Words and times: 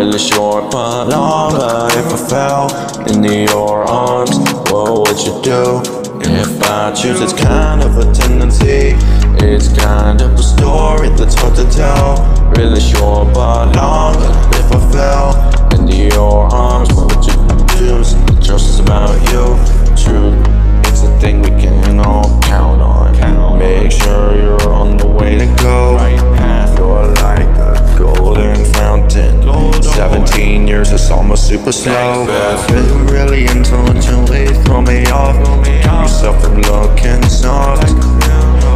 Really 0.00 0.18
short 0.18 0.72
but 0.72 1.08
longer. 1.08 1.94
If 1.94 2.06
I 2.06 2.16
fell 2.16 3.02
into 3.06 3.44
your 3.52 3.84
arms, 3.84 4.34
what 4.70 5.06
would 5.06 5.20
you 5.20 5.42
do? 5.42 5.82
If 6.24 6.62
I 6.62 6.90
choose, 6.94 7.20
it's 7.20 7.34
kind 7.34 7.82
of 7.82 7.98
a 7.98 8.10
tendency. 8.10 8.96
It's 9.44 9.68
kind 9.68 10.22
of 10.22 10.32
a 10.32 10.42
story 10.42 11.10
that's 11.10 11.34
hard 11.34 11.54
to 11.56 11.68
tell. 11.70 12.16
Really 12.56 12.80
short 12.80 13.34
but 13.34 13.76
longer. 13.76 14.30
If 14.56 14.72
I 14.72 14.90
fell 14.90 15.78
into 15.78 15.94
your 16.16 16.46
arms, 16.50 16.88
what 16.94 17.14
would 17.14 17.26
you 17.26 17.36
choose? 17.76 18.14
The 18.14 18.42
trust 18.42 18.70
is 18.70 18.80
about 18.80 19.12
you. 19.28 19.52
Truth, 20.00 20.40
it's 20.88 21.02
a 21.02 21.12
thing 21.20 21.42
we 21.42 21.50
can 21.60 22.00
all 22.00 22.40
count 22.40 22.80
on. 22.80 23.58
Make 23.58 23.92
sure 23.92 24.34
you're 24.34 24.72
on 24.72 24.96
the 24.96 25.06
way 25.06 25.36
to 25.36 25.46
go. 25.62 25.96
Right 25.96 26.18
path, 26.38 26.78
you're 26.78 27.06
like 27.16 27.54
a 27.58 27.98
golden 27.98 28.64
fountain. 28.80 29.82
17 29.82 30.66
years, 30.66 30.90
it's 30.90 31.10
almost 31.10 31.46
super 31.46 31.70
slow. 31.70 32.26
Feeling 32.68 33.06
really 33.08 33.42
intelligently, 33.46 34.46
throw 34.64 34.80
me 34.80 35.04
off. 35.06 35.36
Keep 35.64 35.84
yourself 35.84 36.42
from 36.42 36.62
looking 36.62 37.22
soft. 37.28 37.88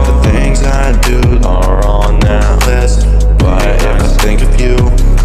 The 0.06 0.14
things 0.28 0.62
I 0.62 0.92
do 1.00 1.20
are 1.46 1.82
on 1.86 2.20
that 2.20 2.66
list. 2.66 3.06
But 3.38 3.64
if 3.82 4.02
I 4.02 4.08
think 4.22 4.42
of 4.42 4.52
you 4.60 4.76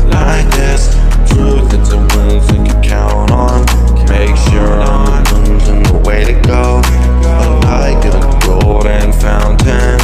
like 0.10 0.48
this, 0.56 0.96
truth, 1.30 1.74
it's 1.76 1.92
a 1.92 2.00
wound 2.12 2.42
we 2.50 2.58
can 2.70 2.82
count 2.82 3.32
on. 3.32 3.60
Make 4.08 4.36
sure 4.48 4.80
I'm 4.80 5.26
in 5.68 5.84
the 5.84 6.02
way 6.06 6.24
to 6.24 6.36
go. 6.48 6.82
But 7.22 7.50
like 7.66 8.06
a 8.06 8.40
golden 8.46 9.12
fountain. 9.12 10.00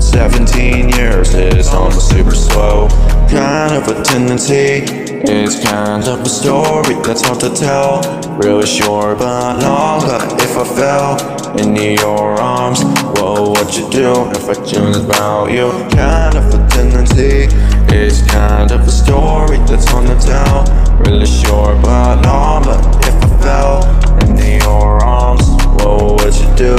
17 0.00 0.90
years 0.90 1.34
is 1.34 1.68
almost 1.68 2.08
super 2.10 2.34
slow. 2.34 2.88
Kind 3.34 3.74
of 3.74 3.88
a 3.88 4.00
tendency. 4.04 4.84
It's 5.26 5.58
kind 5.64 6.04
of 6.04 6.20
a 6.20 6.28
story 6.28 6.94
that's 7.02 7.22
hard 7.22 7.40
to 7.40 7.50
tell. 7.52 8.00
Really 8.38 8.64
short 8.64 9.18
but 9.18 9.60
longer. 9.60 10.18
If 10.40 10.56
I 10.56 10.64
fell 10.64 11.58
into 11.58 11.94
your 11.94 12.40
arms, 12.40 12.84
whoa 13.18 13.50
what 13.50 13.76
you 13.76 13.90
do 13.90 14.30
if 14.30 14.48
I 14.48 14.54
choose 14.64 14.98
about 14.98 15.50
you? 15.50 15.72
Kind 15.90 16.36
of 16.36 16.46
a 16.54 16.68
tendency. 16.68 17.48
It's 17.92 18.22
kind 18.30 18.70
of 18.70 18.86
a 18.86 18.92
story 18.92 19.56
that's 19.66 19.86
hard 19.88 20.06
to 20.06 20.16
tell. 20.24 20.62
Really 21.00 21.26
short 21.26 21.82
but 21.82 22.24
longer. 22.24 22.78
If 23.00 23.16
I 23.24 23.42
fell 23.42 24.20
into 24.22 24.64
your 24.64 25.04
arms, 25.04 25.48
whoa 25.82 26.12
what 26.12 26.32
you 26.40 26.54
do 26.54 26.76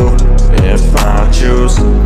if 0.63 0.95
I 0.95 1.29
choose? 1.33 2.04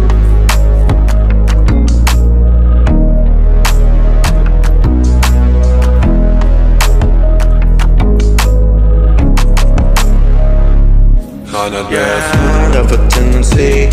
Yeah, 11.68 12.32
kind 12.32 12.76
of 12.78 12.90
a 12.94 13.10
tendency. 13.10 13.90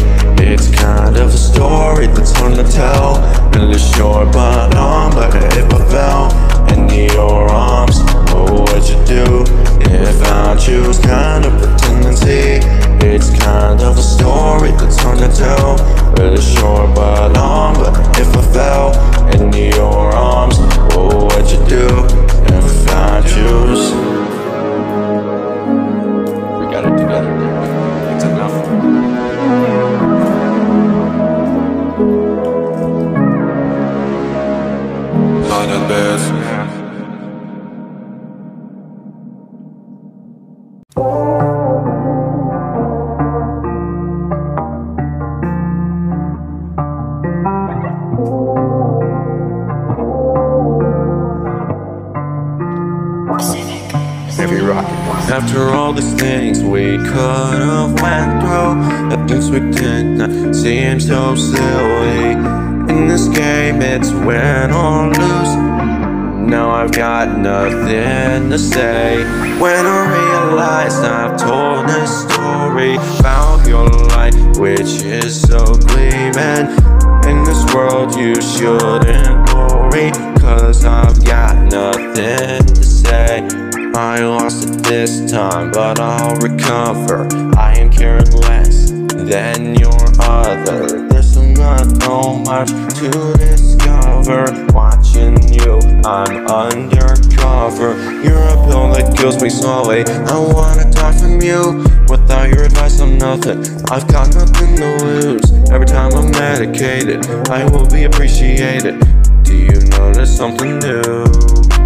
Kills 99.27 99.43
me 99.43 99.51
slowly. 99.51 100.05
I 100.05 100.39
wanna 100.39 100.89
die 100.93 101.19
from 101.19 101.43
you. 101.43 101.85
Without 102.09 102.49
your 102.49 102.63
advice, 102.63 103.01
I'm 103.01 103.19
nothing. 103.19 103.59
I've 103.91 104.07
got 104.07 104.33
nothing 104.33 104.77
to 104.77 105.05
lose. 105.05 105.51
Every 105.73 105.87
time 105.87 106.13
I'm 106.15 106.31
medicated, 106.31 107.27
I 107.51 107.65
will 107.65 107.89
be 107.89 108.05
appreciated. 108.05 109.01
Do 109.43 109.57
you 109.57 109.81
notice 109.99 110.37
something 110.37 110.79
new? 110.79 111.86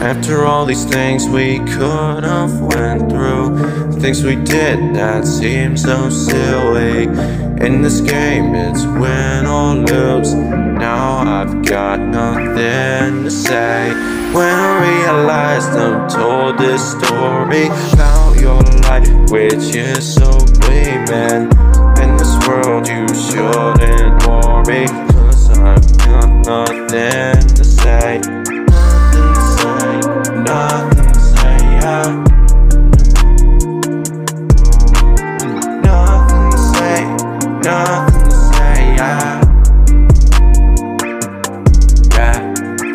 After 0.00 0.44
all 0.44 0.64
these 0.64 0.84
things 0.84 1.26
we 1.26 1.58
could 1.58 2.22
have 2.24 2.60
went 2.60 3.10
through 3.10 3.88
Things 4.00 4.22
we 4.22 4.36
did 4.36 4.94
that 4.94 5.26
seem 5.26 5.76
so 5.76 6.08
silly. 6.08 7.02
In 7.66 7.82
this 7.82 8.00
game 8.00 8.54
it's 8.54 8.84
win 8.84 9.44
or 9.44 9.74
lose. 9.74 10.34
Now 10.34 11.40
I've 11.40 11.64
got 11.66 11.98
nothing 11.98 13.24
to 13.24 13.30
say. 13.30 13.88
When 14.32 14.54
I 14.54 15.02
realized 15.02 15.70
I'm 15.70 16.08
told 16.08 16.58
this 16.58 16.92
story 16.92 17.66
About 17.92 18.38
your 18.40 18.62
life 18.86 19.08
which 19.32 19.74
is 19.74 20.14
so 20.14 20.30
gleaming. 20.60 21.50
In 21.98 22.16
this 22.16 22.38
world 22.46 22.86
you 22.86 23.08
shouldn't 23.08 24.26
worry 24.28 24.86
Cause 25.10 25.50
I've 25.58 25.98
got 25.98 26.46
nothing 26.46 27.48
to 27.56 27.64
say 27.64 28.47
Nothing 30.44 31.12
to 31.12 31.20
say. 31.20 31.58
Nothing 35.82 36.50
to 36.50 36.58
say, 36.58 37.04
nothing 37.62 38.24
to 38.24 38.30
say, 38.30 38.78
yeah. 38.96 39.40
Yeah, 42.14 42.40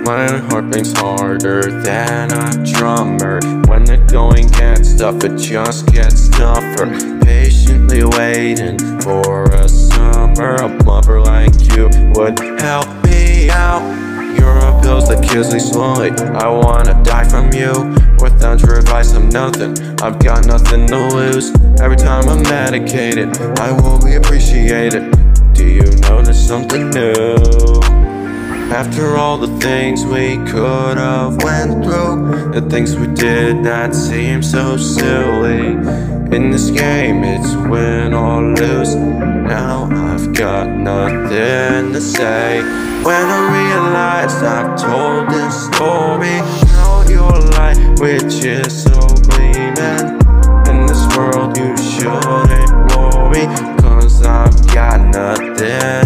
my 0.06 0.38
heart 0.48 0.72
beats 0.72 0.94
harder 0.98 1.62
than 1.82 2.32
a 2.32 2.66
drummer. 2.74 3.40
When 3.68 3.86
the 3.86 3.98
going 4.12 4.48
gets 4.50 4.96
tough, 4.96 5.24
it 5.24 5.38
just 5.38 5.88
gets 5.88 6.30
tougher. 6.30 6.88
Patiently 7.22 8.04
waiting 8.04 8.80
for 9.02 9.44
a 9.46 9.68
summer 9.68 10.56
a 10.56 10.70
mother 10.84 11.20
like 11.22 11.54
you 11.76 11.90
would 12.16 12.40
help 12.60 12.88
me 13.06 13.50
out. 13.50 14.03
You're 14.38 14.64
pills 14.84 15.08
that 15.08 15.24
kills 15.24 15.54
me 15.54 15.60
slowly. 15.60 16.12
I 16.12 16.48
wanna 16.48 17.02
die 17.04 17.24
from 17.24 17.52
you. 17.54 17.96
Without 18.22 18.62
your 18.62 18.78
advice, 18.78 19.14
I'm 19.14 19.30
nothing. 19.30 19.72
I've 20.02 20.20
got 20.20 20.46
nothing 20.46 20.88
to 20.88 21.08
lose. 21.16 21.52
Every 21.82 21.98
time 21.98 22.28
I'm 22.28 22.44
medicated, 22.44 23.38
I 23.60 23.72
will 23.72 24.00
be 24.00 24.16
appreciated. 24.16 25.04
Do 25.54 25.66
you 25.66 25.90
notice 26.10 26.46
something 26.46 26.90
new? 26.90 28.13
After 28.74 29.18
all 29.18 29.38
the 29.38 29.60
things 29.60 30.04
we 30.04 30.36
could 30.52 30.98
have 30.98 31.44
went 31.44 31.84
through 31.84 32.54
The 32.54 32.68
things 32.72 32.96
we 32.96 33.06
did 33.06 33.64
that 33.64 33.94
seem 33.94 34.42
so 34.42 34.78
silly. 34.78 35.78
In 36.36 36.50
this 36.50 36.72
game 36.72 37.24
it's 37.24 37.54
win 37.70 38.16
or 38.16 38.42
lose. 38.42 38.96
Now 38.96 39.88
I've 39.92 40.34
got 40.34 40.68
nothing 40.72 41.94
to 41.94 42.02
say. 42.02 42.62
When 43.04 43.26
I 43.38 43.42
realized 43.62 44.44
I've 44.44 44.82
told 44.82 45.30
this 45.30 45.68
story 45.68 46.42
Now 46.74 47.08
your 47.08 47.40
light 47.54 47.78
which 48.00 48.44
is 48.44 48.86
so 48.86 49.00
gleaming. 49.30 50.18
In 50.66 50.88
this 50.88 51.06
world 51.16 51.56
you 51.58 51.78
shouldn't 51.78 52.72
worry 52.98 53.46
Cause 53.84 54.24
I've 54.24 54.68
got 54.74 55.00
nothing 55.14 56.03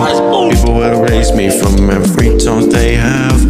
People 0.00 0.74
will 0.74 1.04
erase 1.04 1.32
me 1.34 1.50
from 1.50 1.90
every 1.90 2.38
talk 2.38 2.70
they 2.70 2.94
have. 2.94 3.44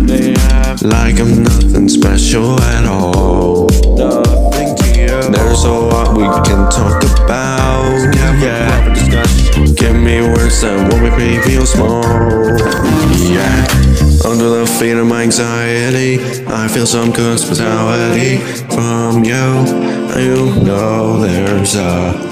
Like 0.82 1.20
I'm 1.20 1.44
nothing 1.44 1.88
special 1.88 2.60
at 2.60 2.86
all. 2.86 3.68
Nothing 3.96 4.74
to 4.76 4.88
you. 4.98 5.30
There's 5.30 5.64
a 5.64 5.70
lot 5.70 6.16
we 6.16 6.24
can 6.48 6.68
talk 6.70 7.02
about. 7.04 8.14
Yeah. 8.42 8.94
Give 9.74 9.94
me 9.94 10.22
words 10.22 10.60
that 10.62 10.76
won't 10.90 11.02
make 11.02 11.16
me 11.18 11.38
feel 11.42 11.66
small. 11.66 12.02
Yeah. 13.30 13.66
Under 14.28 14.48
the 14.48 14.66
feet 14.78 14.96
of 14.96 15.06
my 15.06 15.22
anxiety, 15.22 16.18
I 16.46 16.66
feel 16.68 16.86
some 16.86 17.12
hospitality 17.12 18.38
from 18.74 19.24
you. 19.24 19.90
You 20.20 20.64
know 20.64 21.20
there's 21.20 21.76
a 21.76 22.29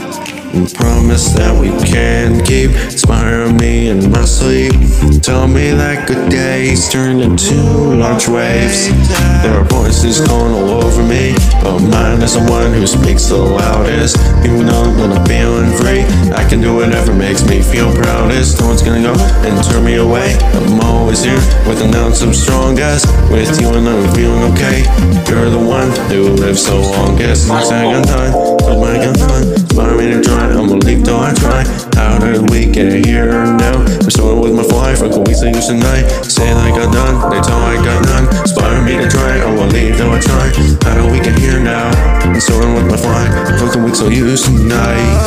promise 0.75 1.33
that 1.35 1.53
we 1.53 1.69
can 1.85 2.45
keep. 2.45 2.71
Inspire 2.71 3.53
me 3.53 3.89
in 3.89 4.11
my 4.11 4.25
sleep. 4.25 4.73
Tell 5.23 5.47
me 5.47 5.71
that 5.71 6.09
good 6.09 6.31
days 6.31 6.89
turn 6.89 7.21
into 7.21 7.55
large 7.97 8.29
waves. 8.29 8.89
There 9.43 9.55
are 9.55 9.65
voices 9.65 10.25
calling 10.27 10.55
all 10.55 10.83
over 10.83 11.03
me, 11.03 11.35
but 11.63 11.81
mine 11.81 12.23
is 12.23 12.35
the 12.35 12.45
one 12.51 12.73
who 12.73 12.87
speaks 12.87 13.27
the 13.29 13.37
loudest. 13.37 14.17
You 14.45 14.65
know 14.65 14.83
when 14.97 15.13
I'm 15.13 15.25
feeling 15.27 15.71
free, 15.77 16.03
I 16.33 16.49
can 16.49 16.61
do 16.61 16.75
whatever 16.77 17.13
makes 17.15 17.47
me 17.47 17.63
feel 17.63 17.93
proudest. 17.95 18.61
No 18.61 18.69
one's 18.69 18.83
gonna 18.83 19.03
go 19.03 19.15
and 19.45 19.65
turn 19.65 19.85
me 19.85 19.97
away. 19.97 20.37
I'm 20.55 20.81
always 20.81 21.23
here 21.25 21.43
with 21.69 21.83
an 21.83 21.95
ounce 21.95 22.23
of 22.23 22.35
strongest. 22.35 23.07
With 23.31 23.61
you 23.61 23.69
and 23.69 23.89
I'm 23.89 24.15
feeling 24.15 24.43
okay. 24.55 24.83
You're 25.29 25.51
the 25.51 25.61
one 25.61 25.91
who 26.11 26.33
lives 26.35 26.65
so 26.65 26.81
longest. 26.81 27.49
Thing 27.49 27.95
I'm 27.95 28.03
done, 28.03 28.58
my 28.77 28.95
gun 29.01 29.17
on. 29.31 29.43
Inspire 29.57 29.97
me 29.97 30.07
to 30.13 30.21
try, 30.21 30.45
I'm 30.53 30.69
gonna 30.69 30.85
leave 30.85 31.05
till 31.05 31.17
I 31.17 31.33
try. 31.35 31.65
How 31.97 32.19
did 32.19 32.51
we 32.51 32.67
get 32.67 33.05
here 33.07 33.31
now? 33.57 33.81
I'm 33.81 34.11
starting 34.11 34.41
with 34.41 34.55
my 34.55 34.63
fly, 34.65 34.95
fuck 34.95 35.13
a 35.17 35.21
week 35.21 35.39
to 35.41 35.49
use 35.49 35.67
tonight. 35.69 36.05
Say 36.25 36.51
I 36.53 36.69
got 36.71 36.93
done, 36.93 37.15
they 37.31 37.41
tell 37.41 37.59
I 37.61 37.77
got 37.77 38.05
none. 38.07 38.27
Inspire 38.43 38.83
me 38.85 38.97
to 38.99 39.09
try, 39.09 39.39
I 39.41 39.51
will 39.55 39.67
leave 39.69 39.97
till 39.97 40.11
I 40.11 40.21
try. 40.21 40.47
How 40.85 40.95
did 41.01 41.11
we 41.13 41.21
get 41.21 41.39
here 41.39 41.61
now? 41.61 41.89
I'm 42.25 42.39
starting 42.41 42.75
with 42.75 42.87
my 42.91 42.97
fly, 42.97 43.25
fuck 43.59 43.77
a 43.77 43.79
week 43.85 43.95
to 43.95 44.13
use 44.13 44.43
tonight. 44.45 45.19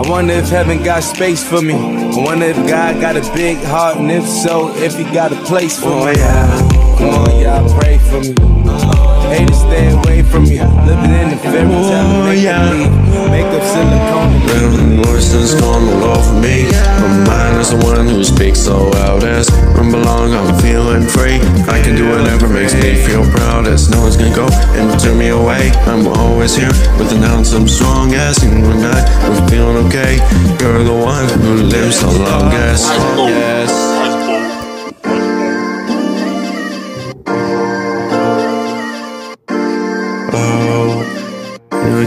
I 0.00 0.10
wonder 0.10 0.34
if 0.34 0.48
heaven 0.48 0.82
got 0.82 1.02
space 1.02 1.42
for 1.46 1.60
me. 1.60 1.74
I 1.74 2.16
wonder 2.24 2.46
if 2.46 2.56
God 2.68 3.00
got 3.00 3.16
a 3.16 3.20
big 3.34 3.58
heart, 3.58 3.96
and 3.98 4.10
if 4.10 4.24
so, 4.26 4.74
if 4.76 4.96
He 4.96 5.04
got 5.04 5.32
a 5.32 5.36
place 5.44 5.78
for 5.78 5.88
Oh, 5.88 6.06
me. 6.06 6.12
yeah. 6.16 6.96
Come 6.98 7.10
on, 7.10 7.40
y'all 7.40 7.78
pray 7.80 7.98
for 7.98 8.20
me. 8.20 8.97
Haters 9.30 9.60
stay 9.60 9.90
away 9.92 10.22
from 10.22 10.44
me. 10.44 10.58
Living 10.58 11.12
in 11.12 11.30
the 11.30 11.36
fairy 11.36 11.68
tale, 11.68 12.24
make 12.24 12.42
yeah. 12.42 12.68
believe. 12.68 12.92
Make 13.30 13.50
up 13.52 13.62
silicone. 13.62 14.32
Random 14.48 15.02
voices 15.04 15.54
gone 15.60 15.84
all 15.88 16.16
over 16.16 16.40
me. 16.40 16.64
My 17.00 17.24
mind 17.28 17.60
is 17.60 17.70
the 17.70 17.80
one 17.84 18.06
who 18.06 18.24
speaks 18.24 18.60
so 18.60 18.88
loudest. 18.88 19.50
When 19.76 19.90
belong, 19.90 20.32
I'm 20.32 20.58
feeling 20.60 21.06
free. 21.06 21.36
I 21.68 21.82
can 21.82 21.96
do 21.96 22.08
whatever 22.08 22.48
makes 22.48 22.74
me 22.74 22.96
feel 22.96 23.24
proudest. 23.30 23.90
No 23.90 24.00
one's 24.00 24.16
gonna 24.16 24.34
go 24.34 24.48
and 24.76 24.98
turn 25.00 25.18
me 25.18 25.28
away. 25.28 25.70
I'm 25.86 26.06
always 26.06 26.56
here 26.56 26.72
with 26.98 27.12
an 27.12 27.24
ounce 27.24 27.52
of 27.52 27.68
strong 27.70 28.14
ass. 28.14 28.42
And 28.42 28.62
when 28.62 28.84
I 28.84 29.00
am 29.26 29.48
feeling 29.48 29.86
okay, 29.86 30.16
you're 30.60 30.82
the 30.84 30.94
one 30.96 31.28
who 31.40 31.62
lives 31.68 32.00
the 32.00 32.10
longest. 32.10 32.86
Yes. 33.28 34.17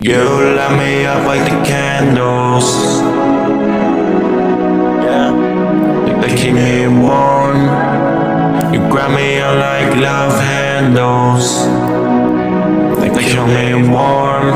You 0.00 0.14
light 0.54 0.78
me 0.78 1.06
up 1.06 1.26
like 1.26 1.42
the 1.42 1.58
candles. 1.66 2.70
Yeah. 5.02 5.32
They 6.20 6.36
keep 6.36 6.54
me 6.54 6.86
warm. 6.86 7.62
You 8.72 8.78
grab 8.88 9.10
me 9.10 9.40
up 9.40 9.58
like 9.58 9.96
love 9.96 10.40
handles. 10.40 11.66
They 13.00 13.08
keep 13.10 13.42
me 13.48 13.90
warm. 13.90 14.54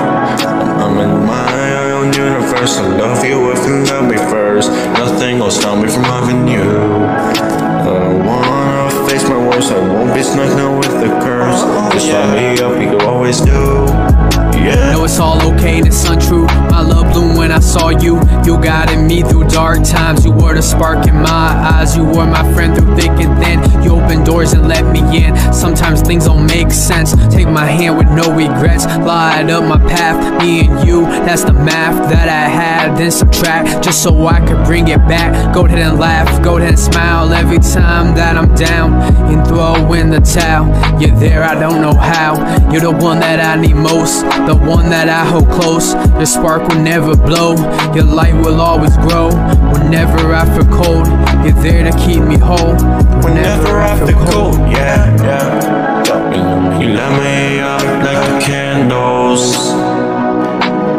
I'm 0.79 0.99
in 1.01 1.27
my 1.27 1.91
own 1.91 2.13
universe. 2.13 2.77
I 2.79 2.87
love 2.87 3.25
you 3.25 3.51
if 3.51 3.67
you 3.67 3.83
love 3.93 4.09
me 4.09 4.19
first. 4.19 4.71
Nothing 4.71 5.41
will 5.41 5.51
stop 5.51 5.83
me 5.83 5.91
from 5.91 6.03
loving 6.03 6.47
you. 6.47 6.63
I 6.63 7.83
don't 7.85 8.25
wanna 8.25 9.09
face 9.11 9.25
my 9.29 9.39
worst. 9.39 9.73
I 9.73 9.81
won't 9.81 10.15
be 10.15 10.23
snuck 10.23 10.57
now 10.57 10.79
with 10.79 11.01
the 11.01 11.09
curse. 11.19 11.63
Oh, 11.65 11.91
Just 11.93 12.13
light 12.13 12.37
me 12.37 12.63
up, 12.63 12.81
you 12.81 12.97
always 13.09 13.41
do. 13.41 14.52
Yeah. 14.55 14.93
Know 14.93 15.05
it's 15.05 15.19
all 15.19 15.41
okay 15.55 15.79
it's 15.81 16.05
untrue. 16.09 16.47
My 16.71 16.81
love 16.81 17.13
bloomed 17.13 17.39
when 17.39 17.53
I 17.53 17.61
saw 17.61 17.91
you. 17.91 18.21
You 18.45 18.61
guided 18.61 18.99
me 18.99 19.23
through 19.23 19.49
dark 19.49 19.83
times. 19.85 20.25
You 20.25 20.33
were 20.33 20.55
the 20.55 20.63
spark 20.63 21.07
in 21.07 21.15
my 21.15 21.29
eyes. 21.31 21.97
You 21.97 22.05
were 22.05 22.27
my 22.27 22.43
friend 22.55 22.75
through 22.77 22.95
thick 22.97 23.11
and 23.11 23.43
thin. 23.43 23.83
You 23.83 23.97
opened 23.97 24.27
doors 24.27 24.53
and 24.53 24.69
let 24.69 24.85
me 24.93 25.01
in. 25.25 25.37
Sometimes 25.53 26.03
things 26.03 26.25
don't 26.27 26.47
make 26.47 26.71
sense. 26.71 27.15
Take 27.35 27.49
my 27.49 27.67
hand 27.67 27.99
with 27.99 28.09
no 28.09 28.35
regrets. 28.35 28.87
Light 28.87 29.51
up 29.51 29.65
my 29.65 29.79
path, 29.89 30.43
me 30.43 30.67
and 30.67 30.87
you. 30.87 31.03
That's 31.03 31.45
the 31.45 31.53
math 31.53 32.11
that 32.11 32.29
I 32.29 32.49
had. 32.49 32.97
Then 32.97 33.11
subtract 33.11 33.85
just 33.85 34.03
so 34.03 34.27
I 34.27 34.41
could 34.47 34.65
bring 34.65 34.89
it 34.89 34.99
back. 35.09 35.55
Go 35.55 35.67
ahead 35.67 35.79
and 35.79 35.99
laugh, 35.99 36.43
go 36.43 36.57
ahead 36.57 36.71
and 36.71 36.79
smile 36.79 37.33
every 37.33 37.59
time 37.59 38.15
that 38.15 38.37
I'm 38.37 38.55
down. 38.55 38.95
And 39.33 39.47
throw 39.47 39.93
in 39.93 40.11
the 40.11 40.21
towel. 40.21 40.69
You're 41.01 41.17
there, 41.17 41.43
I 41.43 41.59
don't 41.59 41.81
know 41.81 41.95
how. 41.95 42.35
You're 42.71 42.83
the 42.83 42.91
one 42.91 43.21
that 43.21 43.41
I 43.41 43.61
need 43.61 43.75
most, 43.75 44.23
the 44.47 44.57
one 44.57 44.91
that 44.91 45.09
I 45.09 45.25
hold 45.25 45.49
close. 45.51 45.95
Your 46.19 46.27
spark 46.27 46.67
will 46.69 46.81
never 46.81 47.17
blow, 47.17 47.55
your 47.95 48.05
light 48.05 48.35
will 48.35 48.61
always 48.61 48.97
grow. 48.99 49.29
Whenever 49.73 50.35
I 50.35 50.45
feel 50.55 50.69
cold, 50.73 51.07
you're 51.45 51.59
there 51.63 51.85
to 51.85 51.97
keep 51.99 52.23
me 52.23 52.39
whole. 52.39 52.75
Whenever 53.23 53.81
I 53.81 53.99
feel 53.99 54.19
cold, 54.33 54.59
yeah, 54.71 55.07
yeah. 55.23 56.79
You, 56.81 56.89
light 56.95 57.15
me 57.23 57.61
up 57.61 57.83
like 58.05 58.23
the 58.29 58.41
candles. 58.45 59.69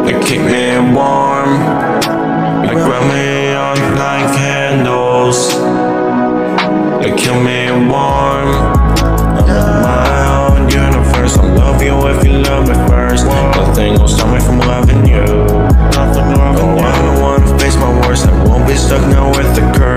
You 0.07 0.19
keep 0.21 0.41
me 0.41 0.79
warm. 0.95 1.51
You 2.63 2.73
grab 2.79 3.03
me 3.11 3.53
on 3.53 3.77
like 3.97 4.35
candles. 4.37 5.53
You 7.05 7.15
keep 7.15 7.35
me 7.43 7.89
warm. 7.89 8.12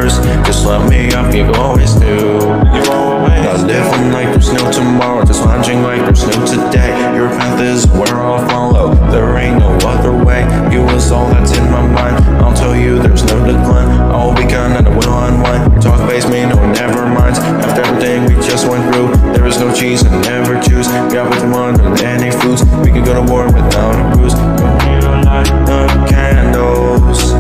With 0.07 0.25
curse. 0.25 0.47
Just 0.47 0.67
let 0.67 0.89
me 0.89 1.13
up, 1.13 1.35
you 1.35 1.45
always 1.61 1.95
do. 1.95 2.39
Not 2.39 3.67
living 3.67 4.13
like 4.13 4.29
there's 4.29 4.53
no 4.53 4.71
tomorrow, 4.71 5.25
just 5.25 5.45
watching 5.45 5.83
like 5.83 6.01
there's 6.01 6.25
no 6.27 6.33
today. 6.47 6.91
Your 7.15 7.29
path 7.29 7.61
is 7.61 7.87
where 7.89 8.17
I'll 8.17 8.47
follow. 8.49 8.95
There 9.11 9.37
ain't 9.37 9.59
no 9.59 9.71
other 9.89 10.13
way. 10.13 10.43
You 10.73 10.83
is 10.91 11.11
all 11.11 11.29
that's 11.31 11.57
in 11.57 11.65
my 11.71 11.83
mind. 11.87 12.17
I'll 12.43 12.55
tell 12.55 12.77
you 12.77 12.99
there's 12.99 13.25
no 13.25 13.45
decline. 13.45 13.89
I'll 14.11 14.35
be 14.35 14.43
gone 14.45 14.73
and 14.73 14.87
I 14.87 14.91
will 14.91 15.13
unwind. 15.13 15.73
Your 15.73 15.83
talk 15.83 16.09
face 16.09 16.29
me, 16.29 16.47
no, 16.47 16.57
never 16.73 17.07
mind. 17.07 17.37
After 17.65 17.83
everything 17.83 18.25
we 18.27 18.35
just 18.47 18.69
went 18.69 18.83
through, 18.93 19.09
there 19.33 19.47
is 19.47 19.59
no 19.59 19.75
cheese 19.75 20.03
and 20.03 20.23
never 20.23 20.61
choose. 20.63 20.89
Got 21.13 21.31
with 21.31 21.45
one 21.53 21.81
and 21.81 22.01
any 22.01 22.31
foods. 22.31 22.65
We 22.85 22.91
can 22.91 23.05
go 23.05 23.15
to 23.15 23.33
war 23.33 23.47
without 23.47 23.95
a 23.95 24.17
bruise. 24.17 24.35
You 24.35 25.01
light 25.25 25.51
the 25.67 26.07
candles 26.09 27.33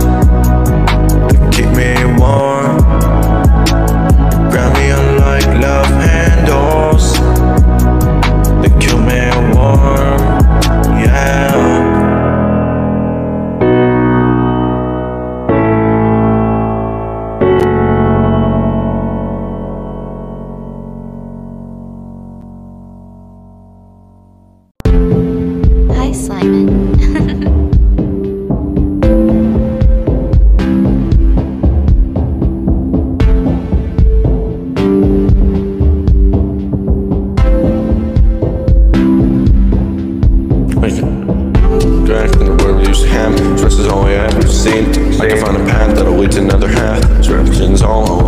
to 1.30 1.50
keep 1.52 1.70
me 1.76 1.94
warm. 2.20 2.55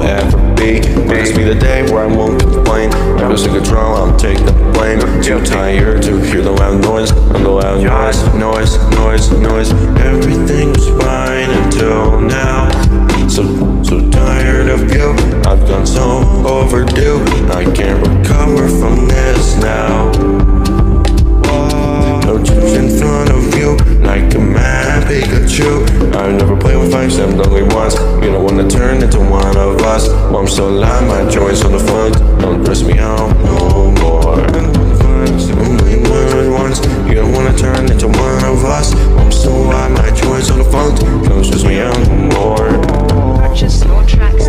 Ever 0.09 0.55
be. 0.55 0.81
Promise 1.07 1.37
me 1.37 1.45
the 1.45 1.55
day 1.55 1.83
where 1.91 2.05
I 2.05 2.07
won't 2.07 2.41
complain. 2.41 2.91
Never 3.17 3.37
take 3.37 3.53
control, 3.53 3.95
I'll 3.95 4.17
take 4.17 4.39
the 4.39 4.53
blame. 4.73 5.01
Too 5.23 5.45
tired 5.45 6.03
to 6.03 6.21
hear 6.21 6.43
the 6.43 6.53
loud 6.53 6.83
noise. 6.83 7.13
I'm 7.13 7.43
the 7.43 7.51
loud 7.51 7.83
noise, 7.83 8.35
noise, 8.35 8.79
noise, 8.93 9.31
noise. 9.33 9.73
Everything 10.01 10.73
was 10.73 10.89
fine 11.03 11.51
until 11.51 12.21
now. 12.21 12.71
So, 13.29 13.45
so 13.83 14.11
tired 14.11 14.69
of 14.69 14.93
you. 14.93 15.11
I've 15.45 15.67
gone 15.69 15.87
so 15.87 16.23
overdue. 16.47 17.23
I 17.51 17.65
can't 17.75 18.01
recover 18.07 18.69
from 18.69 19.09
this 19.09 19.57
now. 19.57 20.78
No 22.29 22.37
chips 22.45 22.75
in 22.75 22.91
front 22.91 23.31
of 23.31 23.57
you, 23.57 23.75
like 24.05 24.35
a 24.35 24.39
mad 24.39 25.05
Pikachu. 25.05 26.15
I 26.15 26.31
never 26.31 26.59
play 26.59 26.77
with 26.77 26.93
fire, 26.93 27.07
except 27.07 27.33
only 27.47 27.63
once. 27.63 27.95
You 28.23 28.33
don't 28.33 28.45
wanna 28.45 28.69
turn 28.69 29.03
into 29.03 29.19
one 29.19 29.57
of 29.57 29.81
us. 29.81 30.09
Well, 30.09 30.37
I'm 30.37 30.47
still 30.47 30.69
alive, 30.69 31.09
my 31.09 31.31
joints 31.31 31.65
on 31.65 31.73
the 31.73 31.79
front. 31.79 32.19
Don't 32.39 32.63
stress 32.65 32.83
me 32.83 32.99
out 32.99 33.35
no 33.47 33.93
more. 34.03 34.37
Only 35.57 36.51
one 36.51 36.69
once. 36.69 36.85
You 37.09 37.15
don't 37.15 37.33
wanna 37.33 37.57
turn 37.57 37.91
into 37.91 38.09
one 38.09 38.45
of 38.45 38.63
us. 38.63 38.95
Well, 38.95 39.21
I'm 39.21 39.33
still 39.33 39.57
alive, 39.65 39.93
my 39.93 40.11
joints 40.11 40.51
on 40.51 40.59
the 40.59 40.65
front. 40.65 41.01
Don't 41.01 41.43
stress 41.43 41.65
me 41.65 41.81
out 41.81 41.99
no 42.09 42.15
more. 42.37 42.69
Purchase 43.41 43.83
your 43.87 44.05
tracks 44.05 44.49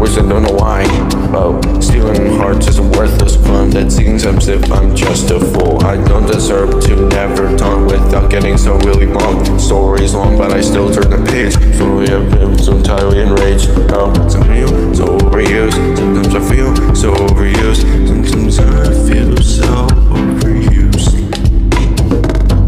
Worst, 0.00 0.16
I 0.16 0.26
don't 0.26 0.42
know 0.42 0.54
why. 0.54 0.86
Oh, 1.34 1.60
stealing 1.78 2.34
hearts 2.38 2.68
is 2.68 2.78
a 2.78 2.82
worthless 2.82 3.36
fun 3.36 3.68
that 3.70 3.92
seems 3.92 4.24
as 4.24 4.48
if 4.48 4.72
I'm 4.72 4.96
just 4.96 5.30
a 5.30 5.38
fool. 5.38 5.84
I 5.84 6.02
don't 6.02 6.26
deserve 6.26 6.82
to 6.84 6.96
never 7.08 7.54
talk 7.58 7.86
without 7.86 8.30
getting 8.30 8.56
so 8.56 8.78
really 8.78 9.04
long. 9.04 9.58
Stories 9.58 10.14
long, 10.14 10.38
but 10.38 10.52
I 10.52 10.62
still 10.62 10.90
turn 10.90 11.10
the 11.10 11.22
page. 11.30 11.52
Slowly 11.76 12.08
I've 12.08 12.30
been 12.30 12.58
so 12.58 12.78
entirely 12.78 13.20
enraged. 13.20 13.68
Oh, 13.92 14.10
of 14.10 14.56
you 14.56 14.94
so 14.94 15.18
overused. 15.18 15.74
Sometimes 15.98 16.34
I 16.34 16.40
feel 16.48 16.74
so 16.96 17.12
overused. 17.12 17.82
Sometimes 18.08 18.58
I 18.58 18.94
feel 19.06 19.36
so 19.36 19.86
overused. 20.16 21.12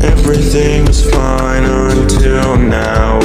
Everything 0.04 0.84
was 0.84 1.10
fine 1.10 1.64
until 1.64 2.58
now. 2.58 3.20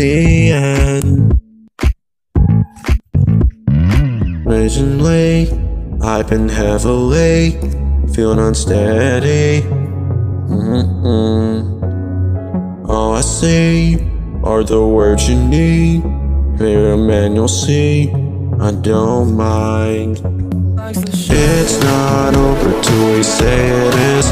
Seeing. 0.00 1.28
Recently, 4.46 5.50
I've 6.00 6.26
been 6.26 6.48
heavily 6.48 7.50
feeling 8.14 8.38
unsteady. 8.38 9.60
Mm-mm. 10.48 11.58
All 12.88 13.12
I 13.14 13.20
see 13.20 13.98
are 14.42 14.64
the 14.64 14.82
words 14.86 15.28
you 15.28 15.36
need. 15.36 16.02
Clear 16.56 16.92
a 16.94 16.96
man, 16.96 17.34
you'll 17.34 17.56
see. 17.66 18.10
I 18.58 18.70
don't 18.72 19.36
mind. 19.36 20.22
It's 20.82 21.76
not 21.84 22.34
over 22.34 22.72
till 22.82 23.06
we 23.14 23.22
say 23.22 23.68
it 23.86 23.94
is. 24.16 24.26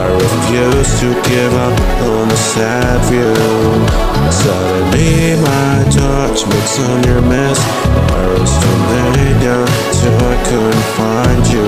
I 0.00 0.04
refuse 0.24 0.90
to 1.00 1.08
give 1.30 1.54
up 1.54 1.78
on 2.10 2.28
the 2.28 2.36
sad 2.36 2.98
view. 3.08 4.11
Suddenly, 4.32 5.36
my 5.42 5.84
touch 5.90 6.46
makes 6.46 6.78
on 6.80 7.02
your 7.04 7.20
mess. 7.22 7.58
I 7.60 8.26
was 8.32 8.52
to 8.62 8.70
lay 8.90 9.24
down 9.44 9.68
till 9.98 10.18
I 10.24 10.36
couldn't 10.48 10.86
find 10.96 11.42
you. 11.52 11.66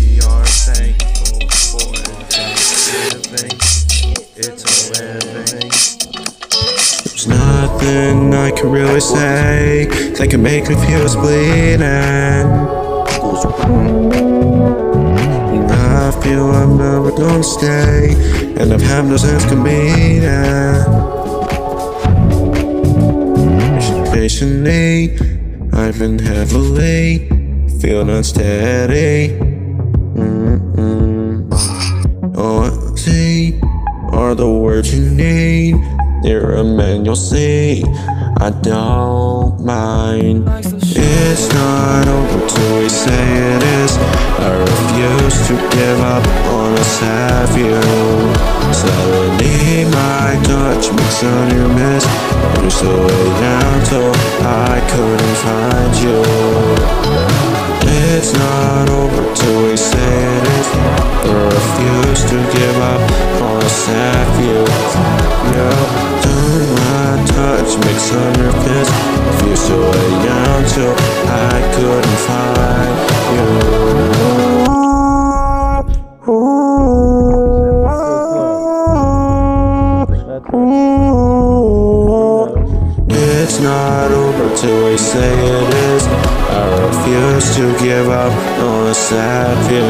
We 0.00 0.20
are 0.26 0.46
thankful 0.46 1.38
for. 1.70 1.94
It's 4.36 4.62
a 4.64 4.66
living. 4.92 5.70
There's 7.04 7.26
nothing 7.28 8.34
I 8.34 8.50
can 8.50 8.68
really 8.70 9.00
say 9.00 9.86
that 10.18 10.28
can 10.30 10.42
make 10.42 10.68
me 10.68 10.74
feel 10.74 11.02
it's 11.02 11.14
bleeding. 11.14 11.84
Feel 16.24 16.50
I'm 16.52 16.78
never 16.78 17.10
gonna 17.10 17.42
stay, 17.42 18.14
and 18.58 18.72
I've 18.72 18.80
had 18.80 19.04
no 19.04 19.18
sense 19.18 19.44
committing. 19.44 20.22
Patiently, 24.10 25.18
I've 25.74 25.98
been 25.98 26.18
heavily 26.18 27.28
feeling 27.78 28.08
unsteady. 28.08 29.36
Mm-mm. 30.16 31.52
All 32.38 32.60
I 32.64 32.70
see 32.96 33.60
are 34.10 34.34
the 34.34 34.48
words 34.50 34.94
you 34.94 35.10
need. 35.10 35.76
They're 36.22 36.52
a 36.52 36.64
man 36.64 37.04
you'll 37.04 37.16
see. 37.16 37.84
I 38.40 38.48
don't 38.62 39.60
mind. 39.62 40.48
It's 41.06 41.52
not 41.52 42.08
over 42.08 42.48
till 42.48 42.78
we 42.80 42.88
say 42.88 43.26
it 43.54 43.62
is. 43.62 43.98
I 44.40 44.50
refuse 44.56 45.36
to 45.48 45.54
give 45.76 46.00
up 46.00 46.26
on 46.56 46.72
a 46.72 46.84
sad 46.84 47.48
view. 47.50 47.82
Suddenly, 48.72 49.84
my 49.84 50.40
touch 50.48 50.90
makes 50.96 51.22
on 51.22 51.50
your 51.56 51.68
miss. 51.68 52.04
You're 52.60 52.70
so 52.70 52.90
way 53.06 53.24
down 53.40 53.84
till 53.84 54.12
I 54.42 54.80
couldn't 54.90 55.36
find 55.44 55.94
you. 56.04 57.33
It's 57.86 58.32
not 58.32 58.88
over 58.90 59.34
till 59.34 59.62
we 59.66 59.76
say 59.76 60.36
it 60.36 60.44
is. 60.58 60.68
I 60.74 61.32
refuse 61.56 62.22
to 62.30 62.38
give 62.56 62.76
up 62.78 63.02
on 63.42 63.62
a 63.62 63.68
sad 63.68 64.26
view. 64.38 64.64
Yeah, 65.54 65.78
turn 66.24 66.64
my 66.80 67.10
touch 67.36 67.70
makes 67.84 68.10
your 68.12 68.52
fist. 68.64 68.92
Feel 69.40 69.56
so 69.56 69.76
way 69.90 70.10
down 70.24 70.60
till 70.74 70.94
I 71.28 71.60
couldn't 71.74 72.20
find 72.28 72.94
you. 73.34 73.48
It's 83.44 83.58
not 83.60 84.10
over 84.10 84.56
till 84.56 84.78
we 84.86 84.96
say 84.96 85.32
it 85.38 85.74
is. 85.74 85.93
Refuse 86.94 87.56
to 87.56 87.76
give 87.82 88.08
up 88.08 88.32
on 88.62 88.86
a 88.86 88.94
sad 88.94 89.58
view. 89.66 89.82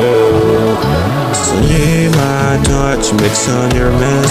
See 1.36 2.08
my 2.08 2.56
touch 2.64 3.12
mix 3.20 3.46
on 3.46 3.74
your 3.76 3.92
mess. 3.92 4.30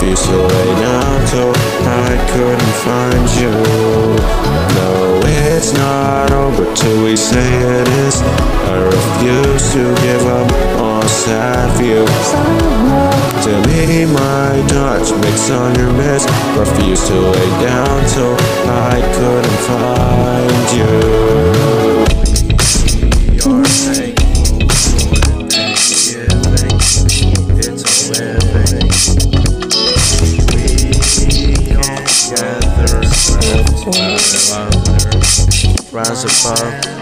Feel 0.00 0.16
so 0.16 0.40
way 0.48 0.70
down 0.80 1.26
till 1.28 1.52
I 1.84 2.16
couldn't 2.32 2.76
find 2.80 3.28
you. 3.36 3.52
No, 4.74 5.20
it's 5.52 5.74
not 5.74 6.30
over 6.32 6.64
till 6.74 7.04
we 7.04 7.14
say 7.14 7.46
it 7.78 7.88
is. 7.88 8.22
I 8.22 8.76
refuse 8.80 9.72
to 9.74 9.94
give 10.02 10.24
up 10.24 10.50
on 10.80 11.04
a 11.04 11.08
sad 11.08 11.76
view. 11.76 12.06
To 13.44 13.52
me, 13.68 14.06
my 14.06 14.66
touch 14.68 15.12
mix 15.20 15.50
on 15.50 15.74
your 15.74 15.92
mess. 15.92 16.24
Refuse 16.58 17.06
to 17.06 17.20
lay 17.20 17.50
down 17.60 18.08
so 18.08 18.34
I 18.64 18.96
couldn't 19.12 19.60
find 19.68 20.72
you. 20.72 21.93
Above. 36.24 36.93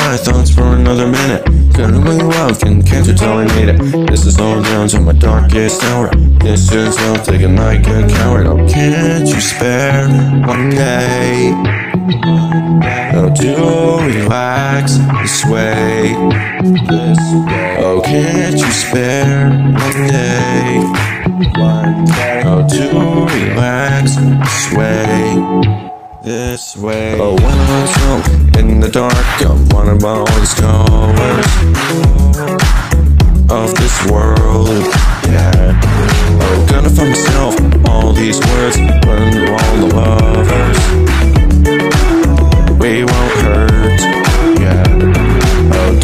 My 0.00 0.16
thoughts 0.16 0.50
for 0.50 0.62
another 0.62 1.06
minute? 1.06 1.44
Couldn't 1.74 2.04
we 2.04 2.16
walk 2.24 2.62
and 2.62 2.86
can't 2.86 3.06
you 3.06 3.14
tell 3.14 3.38
I 3.38 3.44
need 3.56 3.68
it? 3.68 3.78
This 4.08 4.26
is 4.26 4.34
slowing 4.34 4.62
down 4.62 4.88
to 4.88 5.00
my 5.00 5.12
darkest 5.12 5.82
hour. 5.84 6.10
This 6.40 6.72
is 6.72 6.96
all 6.98 7.16
thinking 7.16 7.56
like 7.56 7.86
a 7.86 8.08
coward. 8.08 8.46
Oh, 8.46 8.66
can't 8.68 9.28
you 9.28 9.40
spare 9.40 10.08
one 10.46 10.70
day? 10.70 11.52
Oh, 13.14 13.30
to 13.34 13.50
relax 14.06 14.96
this 15.20 15.44
way. 15.44 16.14
Oh, 17.78 18.00
can't 18.04 18.58
you 18.58 18.70
spare 18.70 19.50
one 19.50 20.08
day? 20.08 20.80
Oh, 22.46 22.66
to 22.68 22.84
relax 23.36 24.16
this 24.16 24.72
way. 24.72 25.89
This 26.22 26.76
way. 26.76 27.18
Oh, 27.18 27.34
when 27.34 27.58
I'm 27.58 27.86
so 27.86 28.60
in 28.60 28.78
the 28.78 28.90
dark, 28.90 29.14
I'm 29.40 29.66
one 29.70 29.88
of 29.88 30.04
all 30.04 30.26
these 30.26 30.52
colors 30.52 31.46
of 33.48 33.74
this 33.76 34.04
world. 34.04 34.84
Yeah. 35.24 35.80
Oh, 36.42 36.66
gonna 36.68 36.90
find 36.90 37.08
myself 37.08 37.54
all 37.88 38.12
these 38.12 38.38
words, 38.38 38.76
through 38.76 39.50
all 39.50 39.76
the 39.78 39.86
lovers. 39.96 40.78
We 42.78 43.04
won't 43.04 43.32
hurt. 43.40 44.00
Yeah. 44.60 45.09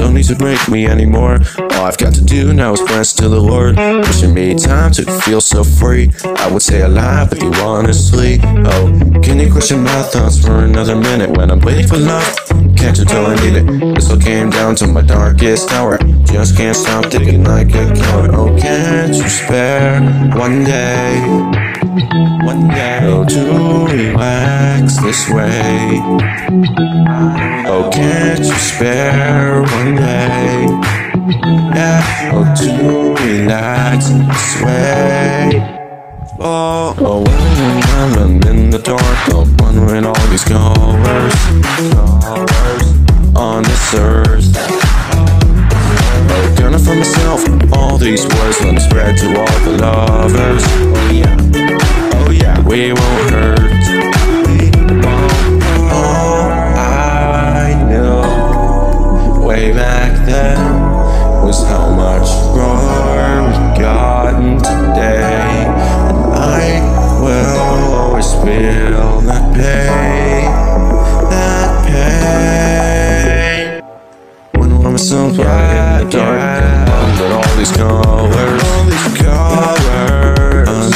Don't 0.06 0.14
need 0.14 0.26
to 0.26 0.36
break 0.36 0.68
me 0.68 0.86
anymore. 0.86 1.40
All 1.58 1.84
I've 1.84 1.98
got 1.98 2.14
to 2.14 2.24
do 2.24 2.52
now 2.52 2.72
is 2.74 2.80
press 2.80 3.12
to 3.14 3.28
the 3.28 3.40
Lord. 3.40 3.76
Wishing 3.76 4.32
me 4.32 4.54
time 4.54 4.92
to 4.92 5.02
feel 5.22 5.40
so 5.40 5.64
free. 5.64 6.12
I 6.24 6.48
would 6.48 6.62
say 6.62 6.82
alive 6.82 7.32
if 7.32 7.42
you 7.42 7.52
honestly. 7.54 8.38
Oh, 8.40 9.20
can 9.20 9.40
you 9.40 9.50
question 9.50 9.82
my 9.82 10.02
thoughts 10.02 10.40
for 10.40 10.60
another 10.60 10.94
minute 10.94 11.36
when 11.36 11.50
I'm 11.50 11.58
waiting 11.58 11.88
for 11.88 11.96
love? 11.96 12.36
Can't 12.76 12.96
you 12.96 13.04
tell 13.04 13.26
I 13.26 13.34
need 13.34 13.56
it? 13.56 13.94
This 13.96 14.08
all 14.08 14.16
came 14.16 14.48
down 14.48 14.76
to 14.76 14.86
my 14.86 15.02
darkest 15.02 15.72
hour. 15.72 15.98
Just 16.26 16.56
can't 16.56 16.76
stop 16.76 17.06
thinking 17.06 17.42
like 17.42 17.74
a 17.74 17.92
coward. 17.96 18.30
Oh, 18.32 18.56
can't 18.56 19.12
you 19.12 19.28
spare 19.28 20.00
one 20.36 20.62
day? 20.62 21.85
One. 21.96 22.68
Oh, 23.08 23.24
to 23.26 23.86
relax 23.90 24.98
this 24.98 25.30
way. 25.30 25.98
Oh, 27.66 27.88
can't 27.90 28.38
you 28.38 28.52
spare 28.52 29.62
one 29.62 29.94
day? 29.96 30.66
Yeah, 31.74 32.32
oh, 32.34 32.44
to 32.60 33.24
relax 33.24 34.08
this 34.08 34.62
way. 34.62 35.50
Oh, 36.38 36.94
oh, 36.98 37.24
when 37.24 38.12
I'm 38.20 38.42
in 38.46 38.70
the 38.70 38.78
dark, 38.78 39.00
I'm 39.34 39.56
wondering 39.56 40.04
all 40.04 40.26
these 40.26 40.44
colors, 40.44 41.34
colors 42.22 42.84
on 43.34 43.62
this 43.62 43.94
earth. 43.94 44.52
Oh, 46.28 46.54
gonna 46.58 46.78
find 46.78 46.98
myself 46.98 47.42
all 47.72 47.96
these 47.96 48.26
words 48.26 48.60
gonna 48.60 48.80
spread 48.80 49.16
to 49.16 49.28
all 49.38 49.58
the 49.64 49.78
lovers. 49.80 50.62
Oh 50.66 51.10
yeah, 51.10 51.85
we 52.66 52.92
won't 52.92 53.30
hurt. 53.30 53.60
We 54.46 54.70
won't. 55.00 55.62
All 55.92 56.50
I 56.76 57.74
knew 57.88 59.46
way 59.46 59.72
back 59.72 60.26
then 60.26 60.58
was 61.44 61.62
how 61.68 61.90
much 61.94 62.28
wrong 62.56 63.46
we've 63.46 63.78
gotten 63.80 64.58
today. 64.58 65.64
And 66.08 66.18
I 66.34 66.80
will 67.22 67.94
always 67.94 68.30
feel 68.34 69.20
that 69.22 69.44
pain, 69.54 70.50
that 71.30 71.70
pain. 71.86 73.82
When 74.60 74.68
I'm 74.72 74.92
myself 74.92 75.38
right 75.38 76.00
in 76.00 76.08
the 76.08 76.10
dark, 76.10 76.40
under 76.90 77.28
all 77.34 77.56
these 77.56 77.72
colors, 77.72 78.62
all 78.64 78.84
these 78.84 79.08
colors 79.22 80.68
on 80.68 80.90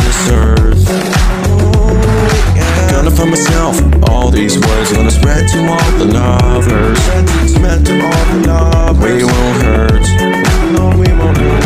this 3.28 3.48
earth. 3.48 3.80
Gonna 3.80 3.90
find 3.96 4.00
myself 4.00 4.08
all 4.08 4.30
these 4.30 4.58
words 4.58 4.92
gonna 4.92 5.10
spread 5.10 5.48
to 5.48 5.58
all 5.68 5.98
the 5.98 6.06
lovers. 6.06 6.98
Spread 7.50 7.84
to 7.86 7.92
all 8.04 8.24
the 8.26 8.48
lovers. 8.48 9.04
We 9.04 9.24
won't 9.24 9.62
hurt. 9.62 10.02
No, 10.72 10.88
we 10.90 10.96
won't 10.96 10.98
hurt. 10.98 11.04
We 11.04 11.12
won't 11.12 11.38
hurt. 11.38 11.59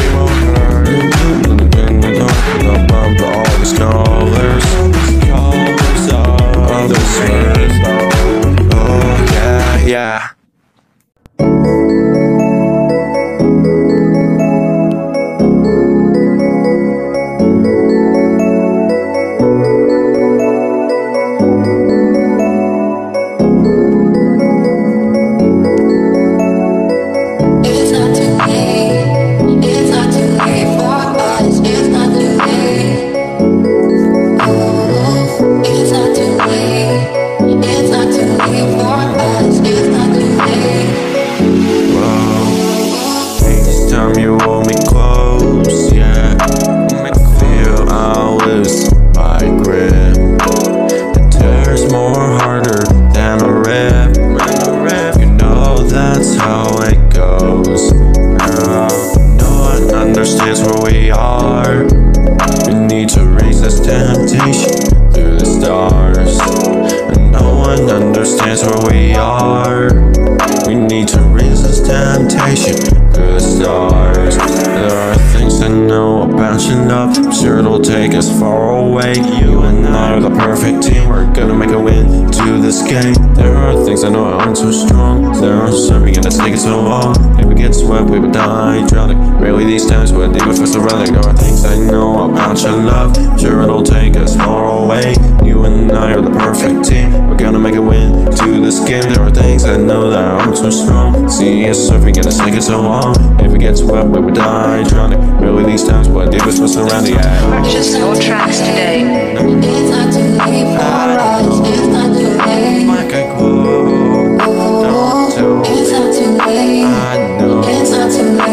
Know 84.15 84.25
aren't 84.39 84.57
so 84.57 84.71
strong. 84.71 85.33
There 85.41 85.55
are 85.55 85.73
some 85.73 86.03
we're 86.03 86.15
gonna 86.15 86.31
take 86.31 86.55
it 86.55 86.59
so 86.59 86.81
long. 86.81 87.15
If 87.41 87.47
we 87.47 87.55
get 87.55 87.75
swept, 87.75 88.09
we 88.11 88.19
would 88.21 88.33
die 88.33 88.87
drowning. 88.87 89.19
Really, 89.39 89.65
these 89.65 89.87
times 89.87 90.13
we're 90.13 90.33
deep 90.33 90.47
with 90.47 90.61
us 90.61 90.77
running. 90.77 91.13
There 91.13 91.27
are 91.27 91.37
things 91.37 91.65
I 91.65 91.77
know 91.77 92.31
about 92.31 92.63
your 92.63 92.73
love. 92.73 93.11
Sure, 93.41 93.63
it'll 93.63 93.83
take 93.83 94.17
us 94.17 94.37
far 94.37 94.65
away. 94.83 95.15
You 95.43 95.65
and 95.65 95.91
I 95.93 96.15
are 96.15 96.23
the 96.23 96.31
perfect 96.31 96.85
team. 96.89 97.11
We're 97.29 97.37
gonna 97.37 97.59
make 97.59 97.75
a 97.75 97.83
win 97.83 98.31
to 98.31 98.61
this 98.61 98.79
game. 98.89 99.03
There 99.03 99.23
are 99.23 99.31
things 99.31 99.65
I 99.65 99.77
know 99.77 100.11
that 100.11 100.25
I'm 100.41 100.55
too 100.55 100.71
strong. 100.71 101.29
See 101.29 101.69
us 101.69 101.79
surfing, 101.91 102.15
gonna 102.15 102.31
take 102.31 102.55
it 102.55 102.63
so 102.63 102.81
long. 102.81 103.15
If 103.41 103.51
we 103.53 103.59
get 103.59 103.77
swept, 103.77 104.09
we 104.09 104.21
would 104.21 104.35
die 104.35 104.85
drowning. 104.85 105.21
Really, 105.41 105.65
these 105.65 105.85
times 105.85 106.09
we're 106.09 106.31
deep 106.31 106.47
with 106.47 106.61
us 106.61 106.75
surrounding. 106.75 107.15
Yeah. 107.15 107.63
Purchase 107.63 107.97
your 107.97 108.15
tracks 108.15 108.59
today. 108.59 109.35
It's 109.35 109.91
not 109.91 110.13
too 110.15 110.29
late 110.39 110.71
for 110.77 111.19
us. 111.19 111.69
It's 111.69 111.89
not 111.89 112.17
too 112.17 112.39
late. 112.39 112.85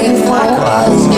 Not 0.03 1.10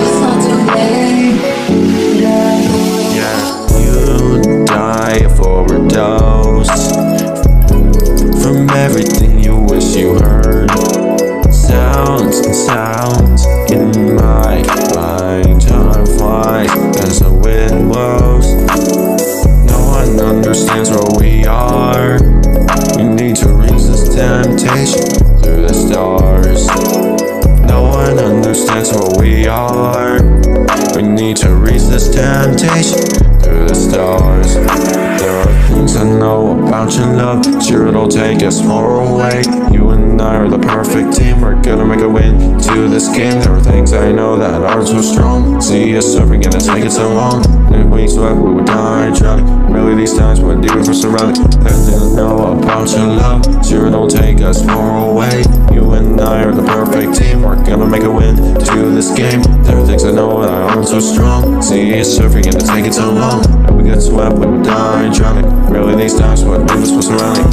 sure 37.64 37.88
it'll 37.88 38.08
take 38.08 38.44
us 38.44 38.62
far 38.62 39.02
away. 39.02 39.42
You 39.72 39.92
and 39.92 40.22
I 40.22 40.36
are 40.36 40.50
the 40.50 40.60
perfect 40.60 41.16
team, 41.16 41.42
we're 41.42 41.62
gonna 41.62 41.86
make 41.86 42.02
a 42.02 42.10
win 42.10 42.60
to 42.60 42.88
this 42.90 43.08
game. 43.16 43.40
There 43.40 43.54
are 43.54 43.62
things 43.62 43.94
I 43.94 44.12
know 44.12 44.38
that 44.38 44.62
aren't 44.62 44.88
so 44.88 45.02
strong. 45.02 45.62
See 45.62 45.98
us 45.98 46.06
surfing 46.06 46.44
and 46.46 46.54
it's 46.56 46.68
taking 46.68 46.90
so 46.90 47.14
long. 47.14 47.42
If 47.74 47.88
we 47.88 48.08
sweat, 48.08 48.36
we 48.36 48.54
would 48.54 48.66
die 48.66 49.18
drowning. 49.18 49.72
Really, 49.72 49.96
these 49.96 50.18
times 50.18 50.42
we're 50.42 50.60
deep 50.60 50.72
for 50.86 50.94
surrounding. 50.94 51.42
There's 51.62 51.94
I 51.94 52.16
know 52.16 52.60
about 52.60 52.90
your 52.92 53.08
love, 53.08 53.66
sure 53.66 53.88
it'll 53.88 54.08
take 54.08 54.42
us 54.42 54.64
far 54.66 55.10
away. 55.10 55.44
You 55.74 55.94
and 55.94 56.20
I 56.20 56.44
are 56.44 56.52
the 56.52 56.64
perfect 56.64 57.16
team, 57.16 57.42
we're 57.44 57.56
gonna 57.64 57.88
make 57.88 58.04
a 58.04 58.12
win 58.12 58.36
to 58.36 58.92
this 58.92 59.12
game. 59.16 59.42
There 59.64 59.78
are 59.78 59.86
things 59.86 60.04
I 60.04 60.12
know 60.12 60.42
that 60.42 60.52
aren't 60.52 60.88
so 60.88 61.00
strong. 61.00 61.62
See 61.62 62.00
us 62.00 62.18
surfing 62.18 62.46
and 62.46 62.56
it's 62.56 62.68
taking 62.68 62.92
so 62.92 63.12
long. 63.12 63.42
If 63.66 63.72
we 63.72 63.84
get 63.84 64.02
swept, 64.02 64.38
we 64.38 64.48
would 64.48 64.64
die 64.64 65.14
drowning. 65.14 65.50
Really, 65.72 65.96
these 65.96 66.18
times 66.18 66.44
we're 66.44 66.60
deep 66.66 66.94
for 66.94 67.02
surrounding. 67.02 67.53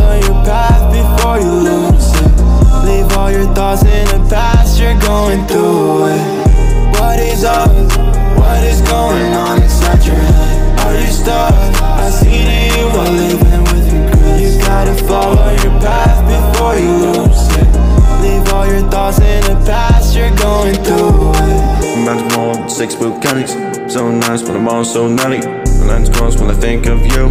follow 0.00 0.16
your 0.16 0.44
path 0.44 0.82
before 0.92 1.38
you 1.38 1.52
lose 1.68 2.08
it. 2.24 2.32
Leave 2.84 3.16
all 3.16 3.30
your 3.30 3.52
thoughts 3.54 3.82
in 3.84 4.06
the 4.08 4.26
past, 4.28 4.80
you're 4.80 4.98
going 5.00 5.46
through 5.46 6.06
it. 6.06 6.24
What 6.98 7.18
is 7.18 7.44
up? 7.44 7.70
What 8.38 8.62
is 8.64 8.80
going 8.82 9.32
on 9.34 9.62
inside 9.62 10.04
your 10.04 10.16
head? 10.16 10.80
Are 10.86 10.96
you 10.98 11.12
stuck? 11.12 11.54
I 11.54 12.10
see 12.10 12.44
that 12.48 12.76
you 12.76 12.86
are 13.00 13.10
living 13.10 13.64
with 13.70 13.92
regret. 13.92 14.40
You 14.40 14.58
gotta 14.60 14.94
follow 15.04 15.50
your 15.64 15.76
path 15.80 16.20
before 16.26 16.76
you 16.76 16.92
lose 17.06 17.44
it. 17.60 17.68
Leave 18.22 18.52
all 18.52 18.66
your 18.66 18.88
thoughts 18.90 19.18
in 19.20 19.42
the 19.44 19.56
past, 19.66 20.16
you're 20.16 20.34
going 20.36 20.74
through 20.84 21.32
it. 21.34 22.36
Roll 22.36 22.56
up 22.56 22.70
six 22.70 22.94
boot 22.94 23.22
cunnies. 23.22 23.52
So 23.92 24.10
nice, 24.10 24.42
but 24.42 24.56
I'm 24.56 24.68
also 24.68 25.06
nutty. 25.08 25.46
My 25.80 25.86
lens 25.86 26.08
close 26.08 26.36
when 26.40 26.50
I 26.50 26.54
think 26.54 26.86
of 26.86 27.00
you. 27.00 27.28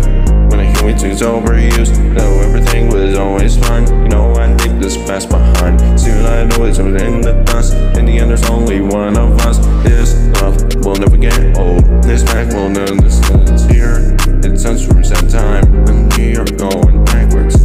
When 0.49 0.59
I 0.59 0.68
hear 0.79 0.93
me 0.93 0.99
two's 0.99 1.21
overused. 1.21 2.17
Though 2.17 2.39
everything 2.41 2.89
was 2.89 3.17
always 3.17 3.57
fine. 3.57 3.87
You 3.87 4.09
know, 4.09 4.33
I 4.33 4.53
leave 4.55 4.79
this 4.81 4.97
past 4.97 5.29
behind. 5.29 5.99
Soon 5.99 6.25
I 6.25 6.45
know 6.45 6.65
it's 6.65 6.79
in 6.79 7.21
the 7.21 7.43
dust. 7.45 7.73
In 7.97 8.05
the 8.05 8.19
end, 8.19 8.29
there's 8.29 8.49
only 8.49 8.81
one 8.81 9.17
of 9.17 9.39
us. 9.41 9.57
This 9.83 10.15
love 10.41 10.55
will 10.83 10.95
never 10.95 11.17
get 11.17 11.57
old. 11.57 11.83
This 12.03 12.23
back 12.23 12.53
will 12.53 12.69
know 12.69 12.85
this 12.85 13.19
is 13.49 13.65
here. 13.65 14.15
It's 14.43 14.61
centuries 14.63 15.11
at 15.11 15.29
time. 15.29 15.65
And 15.87 16.13
we 16.15 16.37
are 16.37 16.45
going 16.45 17.03
backwards. 17.05 17.55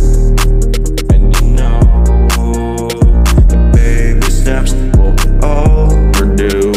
And 1.11 1.35
you 1.37 1.51
know, 1.51 1.81
the 3.49 3.71
baby 3.75 4.31
steps 4.31 4.73
will 4.97 5.15
overdue. 5.45 6.73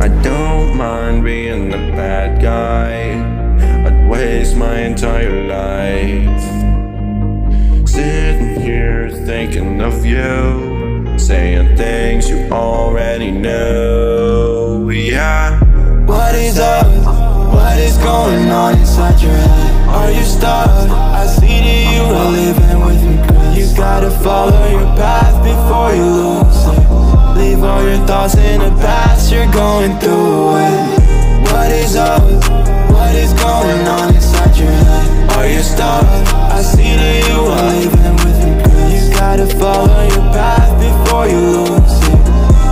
I 0.00 0.08
don't 0.22 0.76
mind 0.76 1.24
being 1.24 1.70
the 1.70 1.78
bad 1.96 2.40
guy. 2.40 2.92
I'd 3.86 4.08
waste 4.08 4.56
my 4.56 4.80
entire 4.80 5.41
thinking 9.26 9.80
of 9.80 10.04
you, 10.04 11.16
saying 11.18 11.76
things 11.76 12.28
you 12.28 12.48
already 12.50 13.30
know. 13.30 14.88
Yeah. 14.88 15.60
What 16.06 16.34
is 16.34 16.58
up? 16.58 16.86
What 17.54 17.78
is 17.78 17.96
going 17.98 18.50
on 18.50 18.78
inside 18.78 19.20
your 19.22 19.32
head? 19.32 19.88
Are 19.88 20.10
you 20.10 20.22
stuck? 20.24 20.68
I 20.68 21.26
see 21.26 21.46
that 21.46 21.82
you 21.94 22.02
are 22.02 22.30
living 22.30 22.80
with 22.86 23.02
regret. 23.04 23.56
You 23.56 23.66
gotta 23.76 24.10
follow 24.10 24.66
your 24.68 24.88
path 24.96 25.36
before 25.44 25.94
you 25.94 26.04
lose 26.04 26.62
it. 26.74 27.38
Leave 27.38 27.62
all 27.62 27.82
your 27.82 28.04
thoughts 28.06 28.36
in 28.36 28.60
the 28.60 28.70
past, 28.82 29.32
you're 29.32 29.50
going 29.52 29.98
through 30.00 30.56
it. 30.56 31.02
What 31.52 31.70
is 31.70 31.96
up? 31.96 32.22
What 32.90 33.14
is 33.14 33.32
going 33.34 33.86
on 33.86 34.14
inside 34.14 34.56
your 34.56 34.68
head? 34.68 35.30
Are 35.38 35.46
you 35.46 35.62
stuck? 35.62 36.04
I 36.52 36.60
see 36.62 36.82
that 36.82 37.28
you 37.28 37.38
are 37.54 37.64
living 37.72 38.21
You 39.32 39.38
gotta 39.38 39.58
follow 39.58 40.02
your 40.02 40.32
path 40.34 40.70
before 40.78 41.26
you 41.26 41.38
lose 41.38 42.00
it. 42.06 42.20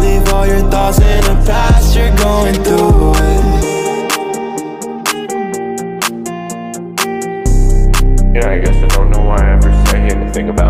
Leave 0.02 0.28
all 0.28 0.46
your 0.46 0.60
thoughts 0.70 0.98
in 0.98 1.24
the 1.24 1.42
past, 1.46 1.96
you're 1.96 2.14
going 2.16 2.52
through 2.52 3.14
it. 3.16 3.44
Yeah, 8.36 8.50
I 8.50 8.58
guess 8.58 8.76
I 8.76 8.88
don't 8.88 9.08
know 9.08 9.22
why 9.22 9.38
I 9.38 9.52
ever 9.52 9.72
say 9.86 10.00
anything 10.00 10.50
about 10.50 10.69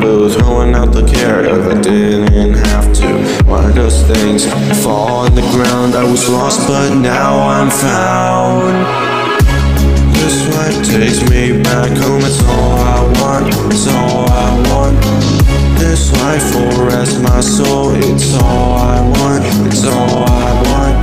taboo. 0.00 0.28
Throwing 0.28 0.74
out 0.74 0.92
the 0.92 1.06
care 1.06 1.44
if 1.44 1.66
I 1.66 1.80
didn't 1.80 2.54
have 2.54 2.92
to. 2.94 3.44
Why 3.44 3.72
does 3.72 4.02
things 4.06 4.46
fall 4.82 5.26
on 5.26 5.34
the 5.34 5.42
ground? 5.52 5.94
I 5.94 6.04
was 6.04 6.28
lost, 6.28 6.66
but 6.66 6.94
now 6.94 7.48
I'm 7.48 7.70
found. 7.70 8.74
This 10.14 10.36
life 10.56 10.78
takes 10.86 11.20
me 11.30 11.62
back 11.62 11.90
home, 11.98 12.22
it's 12.24 12.42
all 12.44 12.76
I 12.78 13.00
want, 13.20 13.46
it's 13.72 13.88
all 13.88 14.26
I 14.28 14.50
want. 14.70 14.96
This 15.78 16.12
life 16.22 16.54
will 16.54 16.86
rest 16.86 17.20
my 17.22 17.40
soul, 17.40 17.94
it's 17.94 18.34
all 18.42 18.76
I 18.76 19.00
want, 19.00 19.44
it's 19.66 19.84
all 19.86 20.24
I 20.24 20.50
want. 20.68 21.00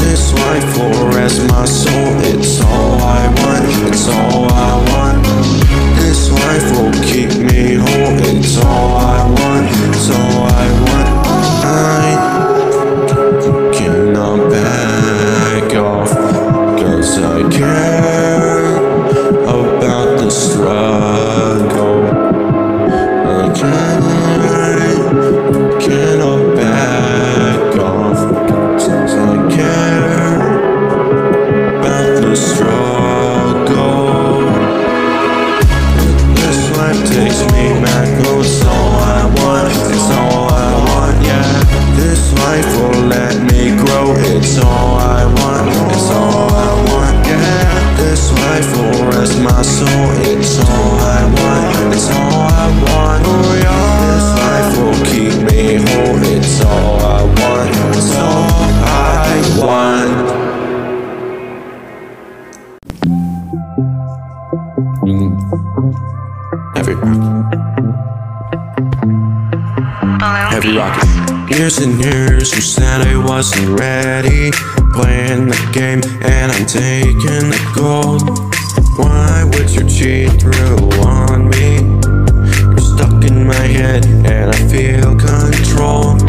This 0.00 0.32
life 0.34 0.76
will 0.76 1.08
rest 1.08 1.40
my 1.48 1.64
soul, 1.64 2.12
it's 2.34 2.60
all 2.60 2.98
I 3.00 3.26
want, 3.40 3.88
it's 3.88 4.08
all 4.08 4.52
I 4.52 4.72
want. 4.90 5.81
Life 6.52 6.70
will 6.72 6.92
keep 6.92 7.30
me 7.38 7.76
whole, 7.76 8.18
it's 8.28 8.58
Years 71.72 71.86
and 71.86 72.04
years, 72.04 72.54
you 72.54 72.60
said 72.60 73.00
I 73.00 73.16
wasn't 73.16 73.80
ready. 73.80 74.50
Playing 74.92 75.46
the 75.48 75.70
game, 75.72 76.02
and 76.22 76.52
I'm 76.52 76.66
taking 76.66 77.48
the 77.48 77.72
gold. 77.74 78.28
Why 78.98 79.44
would 79.44 79.70
you 79.70 79.88
cheat 79.88 80.38
through 80.38 80.90
on 81.00 81.48
me? 81.48 81.80
You're 82.68 82.78
stuck 82.78 83.24
in 83.24 83.46
my 83.46 83.54
head, 83.54 84.04
and 84.04 84.50
I 84.50 84.68
feel 84.68 85.16
control. 85.16 86.20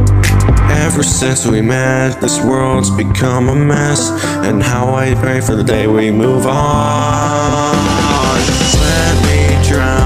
Ever 0.71 1.03
since 1.03 1.45
we 1.45 1.61
met, 1.61 2.21
this 2.21 2.39
world's 2.41 2.91
become 2.91 3.49
a 3.49 3.55
mess. 3.55 4.11
And 4.47 4.63
how 4.63 4.95
I 4.95 5.13
pray 5.15 5.41
for 5.41 5.55
the 5.55 5.63
day 5.63 5.87
we 5.87 6.09
move 6.09 6.45
on. 6.47 7.75
Let 8.79 9.15
me 9.27 9.67
drown 9.67 10.02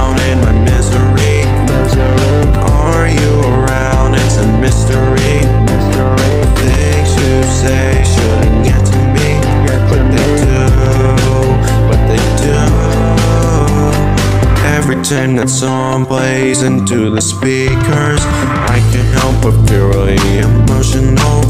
Every 14.90 15.04
time 15.04 15.36
that 15.36 15.50
song 15.50 16.06
plays 16.06 16.64
into 16.64 17.10
the 17.10 17.20
speakers, 17.20 18.22
I 18.72 18.80
can't 18.90 19.12
help 19.20 19.36
but 19.44 19.68
feel 19.68 19.90
really 19.90 20.40
emotional. 20.40 21.44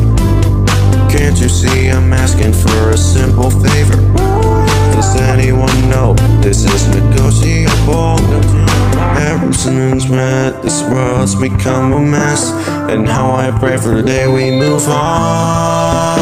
Can't 1.08 1.40
you 1.40 1.48
see 1.48 1.90
I'm 1.90 2.12
asking 2.14 2.54
for 2.54 2.90
a 2.90 2.98
simple 2.98 3.52
favor? 3.52 4.02
Does 4.98 5.16
anyone 5.22 5.70
know 5.88 6.16
this 6.42 6.66
is 6.66 6.88
negotiable? 6.88 8.18
Ever 9.22 9.54
since 9.54 10.10
met, 10.10 10.64
this 10.64 10.82
world's 10.90 11.36
become 11.36 11.94
a 11.94 12.00
mess. 12.00 12.50
And 12.90 13.08
how 13.08 13.36
I 13.36 13.52
pray 13.60 13.78
for 13.78 13.90
the 13.90 14.02
day 14.02 14.28
we 14.28 14.50
move 14.50 14.90
on. 14.90 16.18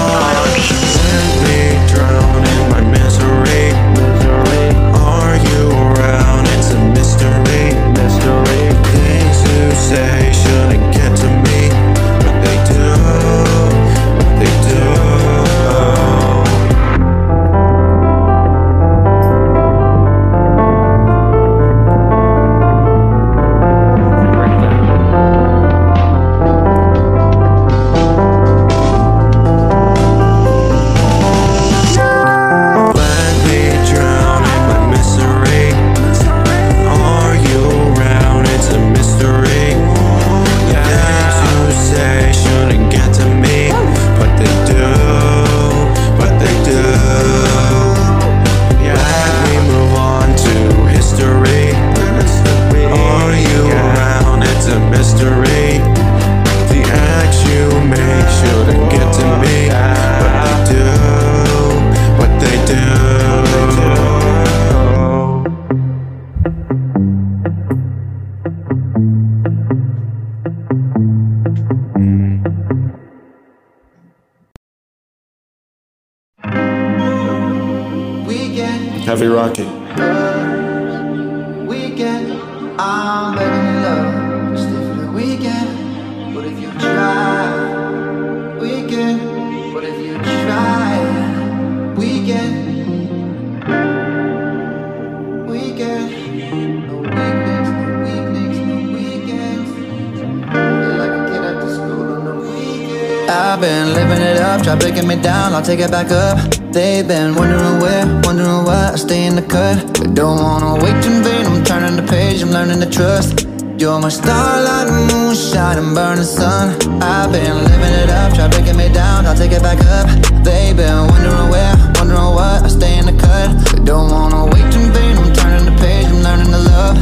Take 105.76 105.88
it 105.88 105.92
back 105.92 106.10
up. 106.10 106.38
They've 106.72 107.06
been 107.06 107.36
wondering 107.36 107.80
where, 107.82 108.06
wondering 108.24 108.64
why 108.64 108.92
I 108.94 108.96
stay 108.96 109.26
in 109.26 109.36
the 109.36 109.42
cut. 109.42 109.76
They 109.96 110.08
don't 110.08 110.40
wanna 110.40 110.82
wait 110.82 111.04
in 111.06 111.22
vain, 111.22 111.46
I'm 111.46 111.64
turning 111.66 111.98
the 111.98 112.08
page, 112.08 112.42
I'm 112.42 112.52
learning 112.52 112.80
to 112.80 112.90
trust. 112.90 113.46
You're 113.78 114.00
my 114.00 114.08
starlight, 114.08 114.88
moonshine, 115.12 115.78
and 115.78 115.94
burning 115.94 116.24
sun. 116.24 116.80
I've 117.04 117.30
been 117.34 117.58
living 117.70 117.96
it 118.04 118.10
up, 118.10 118.34
try 118.36 118.48
breaking 118.48 118.78
me 118.78 118.88
down, 118.88 119.26
I'll 119.26 119.36
take 119.36 119.52
it 119.52 119.62
back 119.62 119.80
up. 119.98 120.08
They've 120.46 120.78
been 120.78 121.08
wondering 121.12 121.50
where, 121.50 121.76
wondering 121.96 122.32
why 122.38 122.62
I 122.64 122.70
stay 122.70 122.98
in 122.98 123.06
the 123.08 123.18
cut. 123.28 123.50
They 123.72 123.84
don't 123.84 124.10
wanna 124.10 124.46
wait 124.46 124.72
in 124.80 124.94
vain, 124.94 125.18
I'm 125.18 125.34
turning 125.34 125.66
the 125.66 125.76
page, 125.84 126.08
I'm 126.08 126.24
learning 126.24 126.52
to 126.56 126.62
love. 126.72 126.98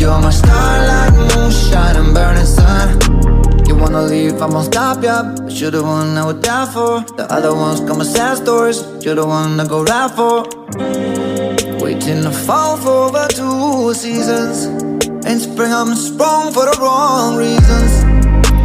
You're 0.00 0.18
my 0.18 0.30
starlight, 0.30 1.12
moonshine, 1.28 1.96
and 1.96 2.14
burning 2.14 2.46
sun. 2.46 3.03
Wanna 3.94 4.08
leave, 4.08 4.42
I 4.42 4.46
won't 4.46 4.66
stop 4.66 5.04
ya 5.04 5.22
But 5.22 5.52
you're 5.52 5.70
the 5.70 5.80
one 5.80 6.18
I 6.18 6.26
would 6.26 6.42
die 6.42 6.66
for. 6.66 7.02
The 7.14 7.28
other 7.30 7.54
ones 7.54 7.78
come 7.78 7.98
with 7.98 8.08
sad 8.08 8.38
stories. 8.38 8.82
You're 9.04 9.14
the 9.14 9.24
one 9.24 9.60
I 9.60 9.68
go 9.68 9.84
ride 9.84 10.10
for. 10.16 10.42
Waiting 11.78 12.22
to 12.26 12.32
fall 12.32 12.76
for 12.76 13.06
over 13.06 13.28
two 13.28 13.94
seasons. 13.94 14.66
In 15.30 15.38
spring 15.38 15.72
I'm 15.72 15.94
sprung 15.94 16.52
for 16.52 16.66
the 16.66 16.76
wrong 16.82 17.36
reasons. 17.36 17.92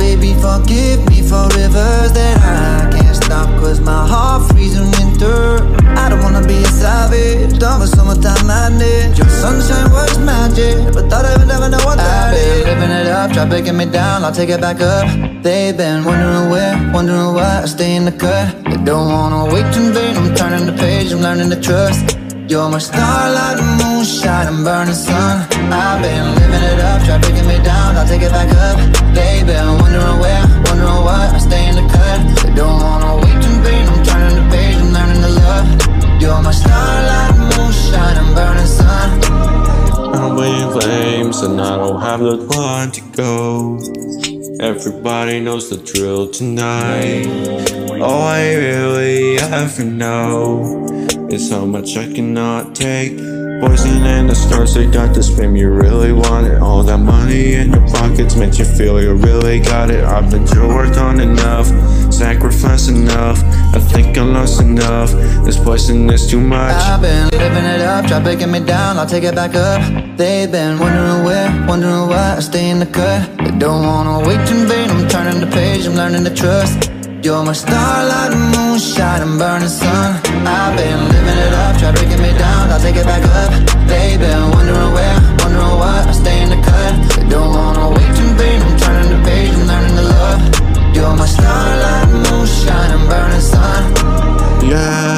Baby 0.02 0.34
forgive 0.42 1.08
me 1.12 1.22
for 1.22 1.46
rivers 1.54 2.12
that 2.18 2.38
I 2.42 2.90
can't 2.98 3.16
stop 3.16 3.50
Cause 3.62 3.80
my 3.82 4.08
heart 4.08 4.52
freezing 4.52 4.89
I 5.22 6.08
don't 6.10 6.22
wanna 6.24 6.46
be 6.48 6.56
a 6.56 6.68
savage. 6.68 7.60
Done 7.60 7.82
with 7.82 7.90
summertime 7.90 8.48
madness. 8.48 9.18
Your 9.18 9.28
sunshine 9.28 9.92
was 9.92 10.18
magic 10.20 10.94
But 10.94 11.10
thought 11.10 11.26
I 11.26 11.36
would 11.38 11.48
never 11.48 11.68
know 11.68 11.84
what 11.84 11.98
that 11.98 12.34
is 12.34 12.66
I've 12.66 12.80
been 12.80 12.80
living 12.80 12.96
it 12.96 13.08
up, 13.08 13.32
try 13.32 13.46
breaking 13.46 13.76
me 13.76 13.86
down 13.86 14.24
I'll 14.24 14.32
take 14.32 14.50
it 14.50 14.62
back 14.62 14.80
up. 14.80 15.08
They've 15.44 15.76
been 15.76 16.06
wondering 16.06 16.50
where, 16.50 16.76
wondering 16.94 17.34
why 17.34 17.62
I 17.64 17.66
stay 17.66 17.96
in 17.96 18.06
the 18.06 18.14
cut. 18.14 18.64
They 18.64 18.78
don't 18.78 19.12
wanna 19.12 19.52
wait 19.54 19.68
in 19.76 19.92
vain 19.92 20.16
I'm 20.16 20.34
turning 20.36 20.66
the 20.66 20.74
page, 20.74 21.12
I'm 21.12 21.20
learning 21.20 21.50
to 21.50 21.60
trust. 21.60 22.18
You're 22.48 22.70
my 22.70 22.80
starlight, 22.80 23.60
moonshine, 23.78 24.48
and 24.48 24.64
burning 24.64 24.96
sun. 24.96 25.46
I've 25.72 26.02
been 26.02 26.26
living 26.40 26.64
it 26.64 26.80
up, 26.80 27.04
try 27.04 27.18
breaking 27.20 27.48
me 27.48 27.58
down, 27.62 27.98
I'll 27.98 28.08
take 28.08 28.22
it 28.22 28.32
back 28.32 28.50
up. 28.56 28.78
They've 29.14 29.46
been 29.46 29.68
wondering 29.82 30.20
where, 30.24 30.44
wondering 30.66 31.04
why 31.06 31.30
I 31.36 31.38
stay 31.40 31.68
in 31.68 31.76
the 31.76 31.86
cut. 31.94 32.20
They 32.44 32.56
don't 32.56 32.82
wanna 32.82 33.19
You're 36.20 36.42
my 36.42 36.52
starlight, 36.52 37.34
moonshine, 37.38 38.18
and 38.18 38.36
burning 38.36 38.66
sun 38.66 39.10
I'm 40.14 40.36
waiting 40.36 40.72
flames 40.72 41.42
and 41.42 41.62
I 41.62 41.78
don't 41.78 42.02
have 42.02 42.20
the 42.20 42.38
one 42.46 42.92
to 42.92 43.02
go. 43.16 43.80
Everybody 44.60 45.40
knows 45.40 45.70
the 45.70 45.78
drill 45.78 46.30
tonight. 46.30 47.26
All 48.02 48.24
I 48.24 48.54
really 48.56 49.38
ever 49.38 49.86
know 49.86 50.86
is 51.30 51.50
how 51.50 51.66
much 51.66 51.96
I 51.96 52.12
cannot 52.14 52.76
take. 52.76 53.18
Poison 53.60 54.06
and 54.06 54.30
the 54.30 54.36
stars, 54.36 54.74
they 54.74 54.86
got 54.86 55.14
the 55.14 55.22
spin 55.22 55.54
you 55.54 55.70
really 55.70 56.14
want 56.14 56.48
it. 56.48 56.62
All 56.62 56.82
that 56.84 56.98
money 56.98 57.56
in 57.56 57.72
your 57.72 57.86
pockets 57.90 58.36
makes 58.38 58.58
you 58.58 58.64
feel 58.64 59.02
you 59.02 59.16
really 59.16 59.60
got 59.60 59.90
it. 59.90 60.02
I've 60.04 60.32
been 60.32 60.46
to 60.48 60.68
work 60.68 60.96
on 60.96 61.20
enough, 61.20 61.68
sacrifice 62.14 62.88
enough. 62.88 63.44
I 63.76 63.80
think 63.80 64.18
I 64.18 64.24
lost 64.24 64.62
enough. 64.62 65.12
This 65.44 65.58
poison 65.58 66.10
is 66.10 66.26
too 66.30 66.40
much. 66.40 66.74
I've 66.74 67.02
been 67.02 67.28
living 67.32 67.66
it 67.66 67.82
up, 67.82 68.06
try 68.06 68.24
breaking 68.24 68.52
me 68.52 68.62
down, 68.62 68.98
I'll 68.98 69.06
take 69.06 69.26
it 69.26 69.36
back 69.36 69.56
up. 69.56 69.82
They've 70.16 70.50
been 70.50 70.80
wondering 70.80 71.26
where, 71.26 71.66
wondering 71.68 72.08
why 72.08 72.36
I 72.38 72.40
stay 72.40 72.70
in 72.70 72.80
the 72.80 72.86
cut. 72.86 73.30
They 73.40 73.52
don't 73.58 73.86
wanna 73.86 74.26
wait 74.26 74.40
in 74.50 74.68
vain, 74.68 74.90
I'm 74.90 75.08
turning 75.10 75.42
the 75.42 75.48
page, 75.48 75.86
I'm 75.86 75.96
learning 75.96 76.24
to 76.24 76.34
trust. 76.34 76.99
You're 77.22 77.44
my 77.44 77.52
starlight, 77.52 78.32
moonshine, 78.32 79.22
and 79.22 79.38
burning 79.38 79.68
sun. 79.68 80.16
I've 80.48 80.78
been 80.78 81.00
living 81.10 81.40
it 81.48 81.54
up, 81.54 81.78
try 81.78 81.92
breaking 81.92 82.22
me 82.22 82.32
down, 82.38 82.70
I'll 82.72 82.80
take 82.80 82.96
it 82.96 83.06
back 83.06 83.24
up. 83.24 83.52
They've 83.90 84.18
been 84.18 84.52
wondering 84.52 84.94
where, 84.94 85.20
wondering 85.40 85.76
why 85.82 86.06
I 86.08 86.12
stay 86.14 86.42
in 86.44 86.50
the 86.50 86.62
cut. 86.64 87.30
Don't 87.30 87.54
wanna 87.54 87.90
wait 87.90 88.16
in 88.24 88.38
vain, 88.38 88.62
I'm 88.62 88.78
turning 88.80 89.10
the 89.12 89.20
page, 89.28 89.52
I'm 89.52 89.68
learning 89.68 89.96
to 89.98 90.06
love. 90.16 90.96
You're 90.96 91.16
my 91.18 91.26
starlight, 91.26 92.08
moonshine, 92.24 92.92
and 92.98 93.10
burning 93.10 93.42
sun. 93.42 93.84
Yeah. 94.64 95.09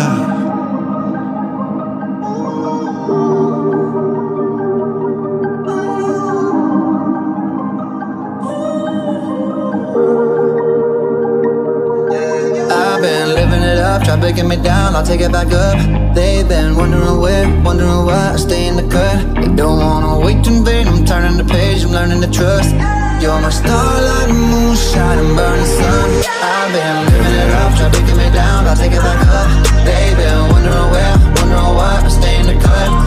Up, 14.02 14.08
try 14.08 14.20
breaking 14.20 14.48
me 14.48 14.58
down, 14.58 14.96
I'll 14.96 15.06
take 15.06 15.22
it 15.22 15.32
back 15.32 15.52
up. 15.52 15.78
They've 16.16 16.48
been 16.48 16.76
wondering 16.76 17.20
where, 17.20 17.48
wondering 17.64 18.06
why 18.06 18.34
I 18.34 18.36
stay 18.38 18.68
in 18.68 18.76
the 18.76 18.88
cut. 18.88 19.36
They 19.36 19.56
don't 19.56 19.80
wanna 19.80 20.20
wait 20.20 20.46
in 20.48 20.64
vain, 20.66 20.88
I'm 20.88 21.06
turning 21.06 21.38
the 21.38 21.46
page, 21.46 21.84
I'm 21.84 21.92
learning 21.92 22.22
to 22.22 22.32
trust. 22.32 22.72
You're 23.22 23.40
my 23.42 23.50
starlight, 23.50 24.30
moonshine, 24.30 25.20
and 25.20 25.36
burning 25.38 25.66
sun. 25.66 26.10
I've 26.42 26.72
been 26.74 26.98
living 27.12 27.36
it 27.44 27.52
up, 27.62 27.78
try 27.78 27.90
breaking 27.90 28.18
me 28.18 28.30
down, 28.32 28.68
I'll 28.68 28.76
take 28.76 28.92
it 28.92 29.02
back 29.02 29.22
up. 29.28 29.50
They've 29.86 30.18
been 30.18 30.42
wondering 30.52 30.90
where, 30.94 31.16
wondering 31.38 31.76
why 31.78 32.02
I 32.04 32.10
stay 32.10 32.40
in 32.40 32.48
the 32.48 32.58
cut. 32.66 33.01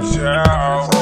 A 0.00 0.97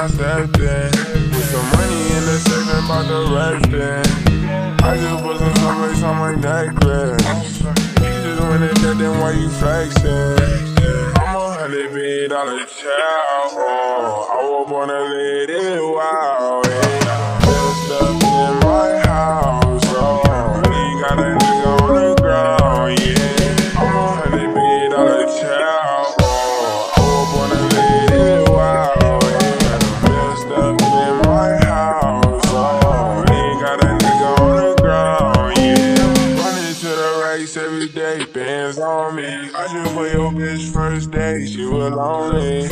I 0.00 0.06
stepped 0.06 0.56
in. 0.56 0.90
With 1.28 1.44
some 1.52 1.68
money 1.72 2.00
in 2.16 2.24
the 2.24 2.38
section, 2.40 2.84
about 2.86 3.04
to 3.04 3.20
rest 3.36 3.66
in. 3.68 4.80
I 4.82 4.96
just 4.96 5.22
put 5.22 5.36
some 5.36 5.54
something 5.54 6.04
on 6.04 6.16
my 6.16 6.34
necklace. 6.36 7.60
You 7.60 8.08
just 8.24 8.40
went 8.40 8.62
and 8.64 8.80
did 8.80 8.96
then 8.96 9.20
why 9.20 9.32
you 9.32 9.50
flexing? 9.50 10.40
I'm 11.20 11.36
a 11.36 11.52
hundred 11.52 11.92
billion 11.92 12.30
dollar 12.30 12.64
child. 12.64 13.52
Oh, 13.52 14.28
I 14.32 14.48
was 14.48 14.70
born 14.70 14.88
to 14.88 15.00
let 15.00 15.50
it 15.50 15.80
she 41.80 41.88
lonely. 41.88 42.69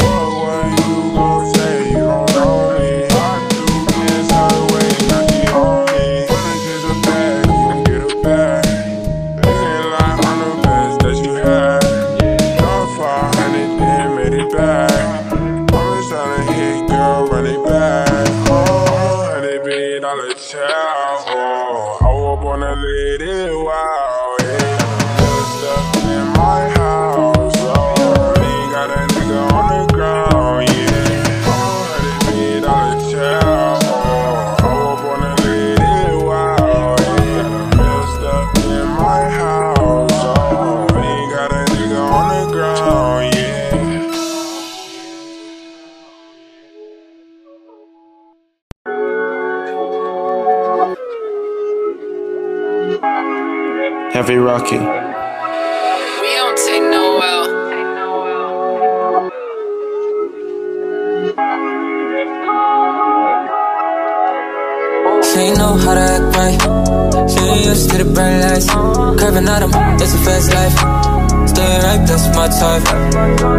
She 65.38 65.44
ain't 65.44 65.56
know 65.56 65.76
how 65.78 65.94
to 65.94 66.00
act 66.00 66.36
right. 66.36 66.58
She 67.30 67.38
ain't 67.38 67.64
used 67.64 67.88
to 67.90 67.98
the 68.02 68.10
bright 68.10 68.42
lights. 68.42 68.66
Curving 69.20 69.46
at 69.46 69.62
'em, 69.62 69.70
it's 70.02 70.12
a 70.12 70.18
fast 70.26 70.50
life. 70.50 70.76
Stay 71.46 71.78
right, 71.86 72.02
that's 72.08 72.26
my 72.34 72.48
type. 72.58 72.82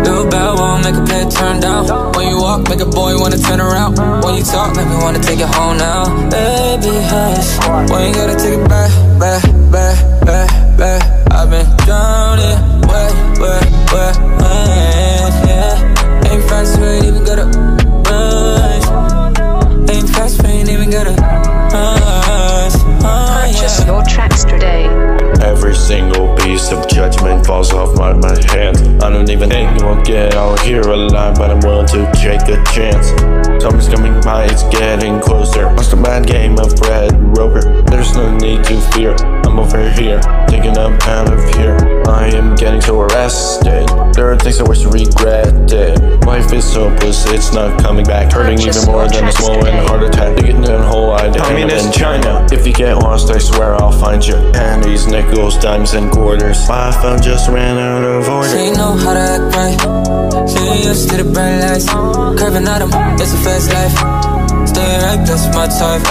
Little 0.04 0.28
bad 0.28 0.60
won't 0.60 0.84
make 0.84 0.98
a 1.00 1.04
play 1.08 1.24
turn 1.32 1.62
down. 1.62 1.88
When 2.16 2.28
you 2.28 2.38
walk, 2.42 2.68
make 2.68 2.82
a 2.82 2.86
boy 2.86 3.18
wanna 3.18 3.38
turn 3.38 3.62
around. 3.62 3.96
When 4.24 4.36
you 4.36 4.44
talk, 4.44 4.76
make 4.76 4.90
me 4.92 4.98
wanna 4.98 5.20
take 5.20 5.40
it 5.40 5.48
home 5.56 5.78
now. 5.78 6.04
Baby, 6.28 6.94
hush. 7.12 7.50
When 7.90 8.02
you 8.08 8.14
gotta 8.14 8.36
take 8.36 8.60
it 8.60 8.68
back, 8.68 8.92
back, 9.18 9.42
back, 9.72 9.98
back, 10.28 10.50
back. 10.82 11.02
I've 11.32 11.50
been 11.50 11.68
drowning, 11.86 12.60
wet, 12.92 13.14
wet, 13.40 13.66
wet, 13.94 14.16
wet, 14.42 15.32
yeah. 15.48 16.28
Ain't 16.30 16.44
fast, 16.50 16.78
we 16.78 16.88
ain't 16.88 17.06
even 17.06 17.24
gotta 17.24 17.46
rush. 18.10 18.88
Ain't 19.94 20.10
fast, 20.10 20.44
we 20.44 20.50
ain't 20.50 20.70
even 20.76 20.90
gotta. 20.90 21.39
Your 23.86 24.04
tracks 24.04 24.44
today. 24.44 24.86
Every 25.42 25.76
single 25.76 26.36
piece 26.38 26.72
of 26.72 26.88
judgment 26.88 27.46
falls 27.46 27.72
off 27.74 27.98
my, 27.98 28.14
my 28.14 28.38
hands. 28.52 28.82
I 29.04 29.10
don't 29.10 29.30
even 29.30 29.50
think 29.50 29.82
we'll 29.82 30.02
get 30.04 30.36
out 30.36 30.60
here 30.62 30.82
alive, 30.82 31.36
but 31.36 31.50
I'm 31.52 31.60
willing 31.60 31.88
to 31.88 32.12
take 32.14 32.42
a 32.48 32.64
chance. 32.74 33.10
Something's 33.62 33.90
coming 33.90 34.22
by, 34.22 34.46
it's 34.46 34.64
getting 34.70 35.20
closer. 35.20 35.66
Lost 35.74 35.94
a 35.94 35.96
bad 35.96 36.28
game 36.28 36.60
of 36.60 36.80
Red 36.82 37.14
Rover. 37.38 37.62
There's 37.84 38.14
no 38.16 38.36
need 38.38 38.64
to 38.66 38.80
fear. 38.92 39.16
I'm 39.46 39.60
over 39.60 39.90
here, 39.92 40.20
taking 40.48 40.78
up 40.78 41.02
out 41.08 41.32
of 41.32 41.56
here. 41.56 41.78
I 42.08 42.28
am 42.28 42.56
getting 42.56 42.82
so 42.82 43.02
arrested. 43.02 43.89
There 44.14 44.32
are 44.32 44.38
things 44.38 44.60
I 44.60 44.64
wish 44.64 44.86
I 44.86 44.90
regretted. 44.90 46.26
Life 46.26 46.52
is 46.54 46.74
hopeless, 46.74 47.26
it's 47.32 47.54
not 47.54 47.80
coming 47.82 48.06
back. 48.06 48.32
Hurting 48.34 48.60
even 48.60 48.86
more 48.86 49.08
than 49.08 49.28
a 49.28 49.32
small 49.32 49.66
and 49.66 49.88
heart 49.88 50.04
attack. 50.04 50.36
Digging 50.38 50.64
in 50.64 50.72
a 50.72 50.84
whole 50.88 51.14
idea. 51.14 51.42
Communist 51.42 51.94
China. 51.94 52.46
If 52.52 52.68
you 52.68 52.74
get 52.74 52.96
lost, 52.98 53.30
I 53.32 53.38
swear 53.38 53.76
I'll 53.76 53.92
find 53.92 54.26
you. 54.26 54.36
Pennies, 54.54 55.08
nickels, 55.08 55.58
dimes, 55.58 55.94
and 55.94 56.12
quarters. 56.12 56.68
My 56.68 56.92
phone 57.02 57.22
just 57.22 57.50
ran 57.50 57.78
out 57.78 58.04
of 58.04 58.26
She 58.26 58.32
order. 58.32 58.58
ain't 58.58 58.78
know 58.78 58.94
how 58.94 59.14
to 59.14 59.20
act 59.20 59.56
right. 59.56 60.50
She 60.50 60.60
ain't 60.60 60.84
used 60.86 61.10
to 61.12 61.24
the 61.24 61.32
bright 61.32 61.60
lights. 61.60 61.88
Curving 62.40 62.68
at 62.68 62.82
'em, 62.82 62.92
it's 63.20 63.34
a 63.34 63.38
fast 63.38 63.72
life. 63.74 64.29
Stay 64.68 64.98
right, 65.04 65.22
that's 65.26 65.46
my 65.56 65.68
type. 65.68 66.04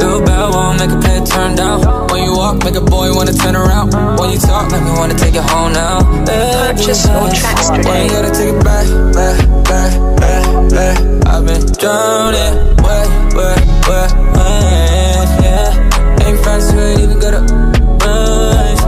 Little 0.00 0.22
bad 0.24 0.50
won't 0.54 0.78
make 0.78 0.90
a 0.90 0.98
play 1.00 1.20
turn 1.24 1.54
down. 1.56 1.80
When 2.10 2.22
you 2.22 2.32
walk, 2.36 2.62
make 2.64 2.74
a 2.76 2.80
boy 2.80 3.14
wanna 3.14 3.32
turn 3.32 3.56
around. 3.56 3.92
When 4.18 4.30
you 4.30 4.38
talk, 4.38 4.70
make 4.70 4.82
me 4.82 4.90
wanna 4.90 5.14
take 5.14 5.34
it 5.34 5.42
home 5.50 5.72
now. 5.72 6.00
Purchase 6.24 7.04
your 7.06 7.14
hush. 7.20 7.40
tracks 7.40 7.70
When 7.70 7.82
today. 7.82 8.04
you 8.04 8.10
gotta 8.10 8.30
take 8.32 8.54
it 8.54 8.64
back, 8.64 8.86
back, 9.14 9.38
back, 9.64 9.92
back, 10.20 10.44
back. 10.70 10.98
I've 11.26 11.44
been 11.46 11.64
drowning, 11.80 12.54
wet, 12.84 13.08
wet, 13.34 13.60
wet, 13.88 14.10
wet, 14.36 15.28
yeah. 15.44 16.26
Ain't 16.26 16.38
fast, 16.44 16.74
we 16.74 16.80
ain't 16.82 17.00
even 17.00 17.18
gotta 17.18 17.40
rush. 18.04 18.82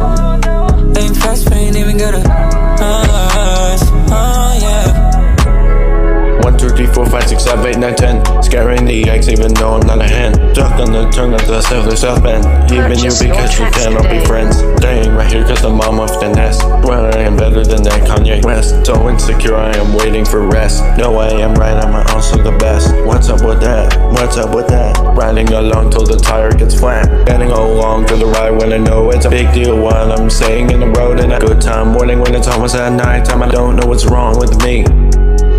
Ain't 0.99 1.17
fast, 1.17 1.51
we 1.51 1.57
ain't 1.57 1.77
even 1.77 1.97
gotta 1.99 2.19
rush. 2.19 3.83
Oh 4.11 4.53
yeah. 4.65 6.41
One, 6.43 6.57
two, 6.57 6.71
three, 6.71 6.87
four, 6.87 7.07
five, 7.07 7.29
six, 7.29 7.45
seven, 7.45 7.67
eight, 7.67 7.79
nine, 7.79 7.95
ten. 7.95 8.23
Scaring 8.43 8.85
the 8.85 9.09
eggs 9.11 9.29
even 9.29 9.53
though 9.55 9.75
I'm 9.75 9.87
not 9.87 10.01
a 10.01 10.09
hen. 10.09 10.35
Stuck 10.55 10.81
on 10.81 10.93
the 10.93 11.11
tongue 11.11 11.35
of 11.35 11.47
the 11.47 11.59
the 11.59 11.97
south 11.97 12.23
bend. 12.23 12.45
Even 12.73 12.99
you 12.99 13.11
because 13.11 13.55
tracks 13.55 13.85
cannot 13.85 14.03
be 14.05 14.19
today. 14.19 14.25
friends. 14.27 14.57
Staying 14.79 15.15
right 15.15 15.31
here 15.31 15.45
cause 15.45 15.63
the 15.63 15.71
mom 15.71 16.01
of 16.01 16.09
the 16.21 16.29
nest. 16.29 16.63
Well, 16.85 17.07
I 17.15 17.21
am 17.21 17.37
better 17.37 17.65
than 17.65 17.83
that 17.83 18.07
Kanye 18.09 18.45
West. 18.45 18.87
So 18.87 19.09
insecure, 19.09 19.57
I 19.57 19.77
am 19.77 19.95
waiting 19.95 20.25
for 20.25 20.47
rest. 20.47 20.83
No, 20.97 21.17
I 21.17 21.29
am 21.29 21.55
right, 21.55 21.77
I'm 21.77 21.95
also 22.15 22.43
the 22.43 22.57
best. 22.59 22.95
What's 23.07 23.29
up 23.29 23.43
with 23.43 23.61
that? 23.61 23.97
What's 24.13 24.37
up 24.37 24.55
with 24.55 24.69
that? 24.69 24.97
Riding 25.17 25.53
along 25.53 25.91
till 25.91 26.07
the 26.07 26.17
tire 26.17 26.53
gets 26.53 26.79
flat. 26.79 27.27
Getting 27.27 27.51
along 27.51 28.07
for 28.07 28.17
the 28.17 28.27
ride 28.27 28.51
when 28.51 28.73
I 28.73 28.79
know 28.79 29.11
it's 29.11 29.25
a 29.25 29.31
big 29.31 29.53
deal 29.53 29.81
while 29.81 30.13
I'm 30.13 30.31
staying 30.31 30.71
in 30.71 30.81
the 30.81 30.89
road. 30.89 31.21
And 31.21 31.33
a 31.33 31.39
good 31.39 31.61
time 31.61 31.89
morning 31.89 32.21
when 32.21 32.35
it's 32.35 32.49
almost 32.49 32.75
at 32.75 32.93
night 32.93 33.25
time. 33.25 33.43
I 33.43 33.49
don't 33.49 33.77
know 33.77 33.87
what's 33.87 34.07
wrong 34.07 34.39
with 34.39 34.63
me. 34.63 35.08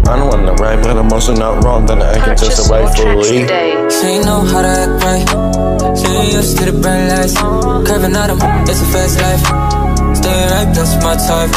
I 0.09 0.15
don't 0.17 0.27
wanna 0.29 0.53
right, 0.53 0.81
but 0.81 0.97
I'm 0.97 1.11
also 1.13 1.33
not 1.35 1.63
wrong. 1.63 1.85
Then 1.85 2.01
I 2.01 2.13
can 2.17 2.35
just 2.35 2.43
Purchase 2.43 2.69
your 2.69 2.79
tracks 2.79 2.99
rightfully. 2.99 3.39
today. 3.41 3.87
She 3.89 4.07
ain't 4.07 4.25
know 4.25 4.41
how 4.41 4.61
to 4.61 4.67
act 4.67 5.03
right. 5.05 5.97
She 5.97 6.07
ain't 6.07 6.33
used 6.33 6.57
to 6.57 6.65
the 6.71 6.73
bright 6.81 7.07
lights. 7.09 7.35
Curving 7.87 8.15
at 8.15 8.29
'em, 8.31 8.39
it's 8.67 8.81
a 8.81 8.85
fast 8.85 9.21
life. 9.21 9.68
Right, 10.29 10.69
that's 10.75 10.95
my 11.01 11.15
type. 11.15 11.49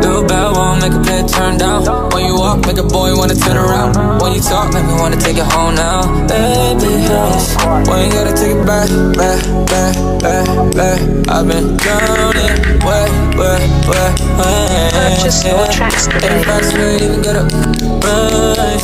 Do 0.00 0.24
bad 0.26 0.56
one, 0.56 0.80
make 0.80 0.92
a 0.92 1.00
bed 1.00 1.28
turn 1.28 1.58
down. 1.58 1.84
When 2.12 2.24
you 2.24 2.34
walk, 2.34 2.66
make 2.66 2.78
a 2.78 2.82
boy 2.82 3.14
wanna 3.14 3.34
turn 3.34 3.56
around. 3.56 3.92
When 4.22 4.32
you 4.32 4.40
talk, 4.40 4.72
make 4.72 4.86
me 4.86 4.94
wanna 4.94 5.16
take 5.16 5.36
it 5.36 5.44
home 5.52 5.74
now. 5.74 6.08
Baby, 6.26 6.92
yes. 7.04 7.56
When 7.88 7.98
you 8.06 8.10
gotta 8.12 8.32
take 8.32 8.56
it 8.56 8.66
back, 8.66 8.88
back, 9.20 9.40
back, 9.68 9.94
back, 10.24 10.46
back. 10.74 11.00
I've 11.28 11.46
been 11.46 11.76
drowning, 11.76 12.56
way, 12.88 13.04
way, 13.36 13.60
way, 13.90 14.08
way. 14.38 14.90
Purchase 14.96 15.44
your 15.44 15.66
tracks 15.68 16.06
today. 16.06 16.36
Ain't 16.36 16.46
fast, 16.46 16.72
we 16.72 16.82
ain't 16.82 17.02
even 17.02 17.36
up. 17.36 17.52
Right. 18.04 18.82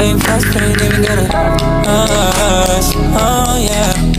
Ain't 0.00 0.22
fast, 0.22 0.46
we 0.54 0.60
ain't 0.62 0.82
even 0.82 1.04
up. 1.06 1.32
Right. 1.86 2.86
Oh, 3.16 3.58
yeah. 3.58 4.13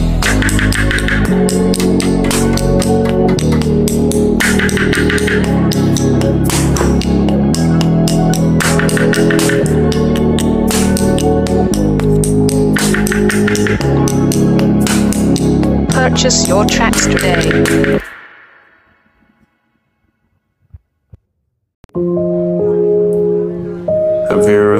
Purchase 16.06 16.48
your 16.48 16.64
tracks 16.66 17.08
today. 17.08 18.00
Heavy 24.30 24.54
rock. 24.54 24.75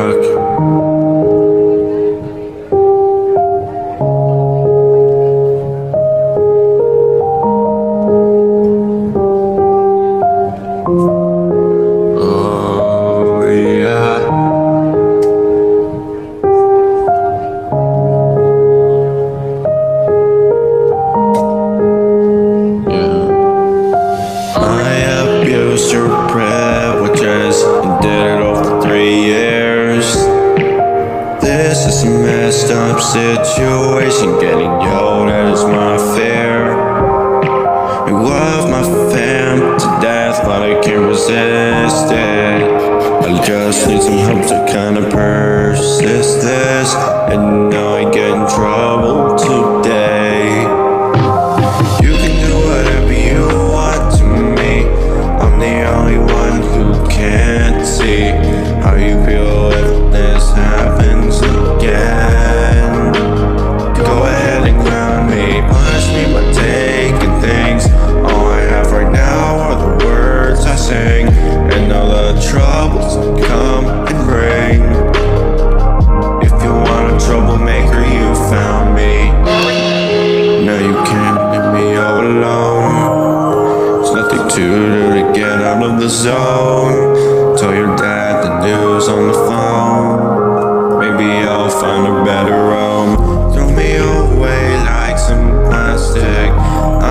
Better 92.26 92.72
home. 92.74 93.54
Throw 93.54 93.70
me 93.70 93.98
away 93.98 94.78
like 94.78 95.18
some 95.20 95.64
plastic. 95.66 96.50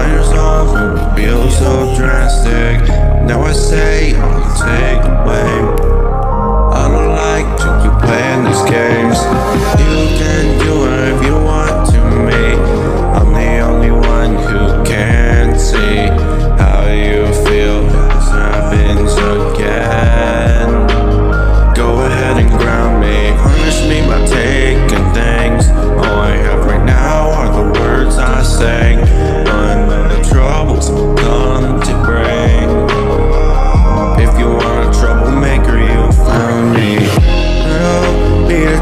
Iron's 0.02 0.32
all 0.32 0.66
who 0.66 1.16
feels 1.16 1.56
so 1.56 1.94
drastic. 1.96 2.80
Now 3.24 3.42
I 3.42 3.52
say 3.52 4.16
I'll 4.16 4.42
take 4.58 5.04
away. 5.06 5.52
I 6.80 6.88
don't 6.90 7.14
like 7.14 7.48
to 7.62 7.68
keep 7.80 7.94
playing 8.02 8.42
these 8.42 8.64
games. 8.66 9.18
You 9.78 10.18
can 10.18 10.58
do 10.58 10.80
whatever 10.80 11.22
you 11.22 11.33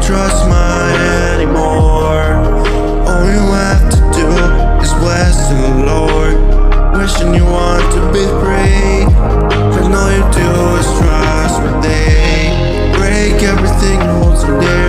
trust 0.05 0.49
my 0.49 0.49
mine 0.49 0.99
anymore. 1.35 2.35
All 3.07 3.25
you 3.25 3.45
have 3.55 3.89
to 3.89 3.99
do 4.11 4.27
is 4.83 4.91
bless 4.99 5.47
the 5.47 5.63
Lord. 5.91 6.35
Wishing 6.97 7.33
you 7.33 7.45
want 7.45 7.85
to 7.93 8.01
be 8.11 8.25
free. 8.41 9.07
And 9.79 9.93
all 9.95 10.11
you 10.11 10.25
do 10.41 10.49
is 10.79 10.87
trust 10.99 11.61
what 11.61 11.81
they 11.81 12.91
break 12.97 13.43
everything 13.43 13.99
holds 14.01 14.43
you 14.43 14.59
dear. 14.59 14.82